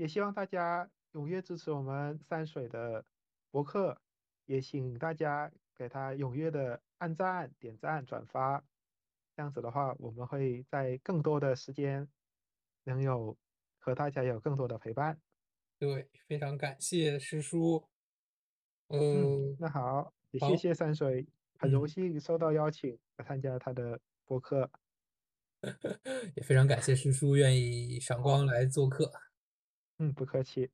[0.00, 3.04] 也希望大家踊跃支持我们山水的
[3.50, 4.00] 博客，
[4.46, 8.64] 也请大家给他踊跃的按赞、点赞、转发，
[9.36, 12.08] 这样子的话，我们会在更多的时间
[12.84, 13.36] 能有
[13.78, 15.20] 和大家有更多的陪伴。
[15.78, 17.86] 对，非常感谢师叔。
[18.88, 21.26] 嗯，呃，那好，也谢，谢山水，
[21.58, 24.70] 很荣嗯，幸收到邀请来参加他的博客。
[26.36, 29.12] 也非常感谢师叔愿意赏，光来做客。
[30.00, 30.70] 嗯，不客气。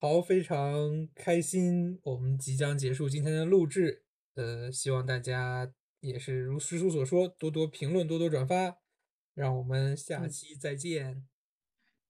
[0.00, 4.04] 好，非常开心，我们即将结束今天的录制。
[4.34, 8.78] 呃，希望大家也是如师叔所说，多多评论，多多转发。
[9.34, 11.28] 让我们下嗯，期再见。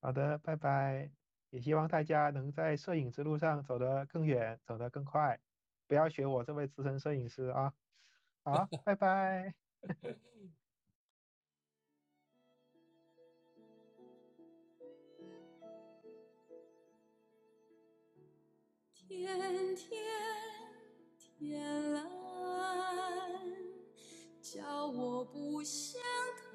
[0.01, 1.13] 好的，拜拜。
[1.51, 5.39] 也希望大家能在摄影之路上走得更远，走得更快，
[5.87, 7.75] 不要学我这位资深摄影师啊。
[8.43, 9.55] 好，拜拜。
[19.09, 20.03] 天天
[21.39, 22.05] 天蓝，
[24.43, 26.03] 叫我不想
[26.43, 26.51] 他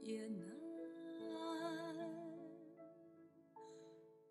[0.00, 0.44] 也难。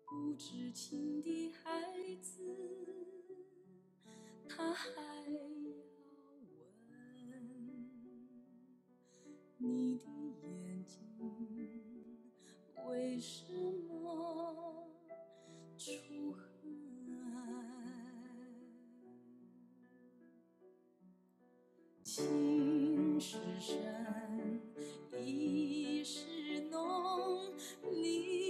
[0.04, 1.80] 不知情的孩
[2.20, 2.42] 子，
[4.46, 6.38] 他还要问
[9.56, 10.04] 你的
[10.42, 10.98] 眼睛
[12.86, 13.50] 为什
[13.88, 14.86] 么
[22.04, 24.60] 情是深，
[25.18, 27.40] 意是浓，
[27.90, 28.47] 你。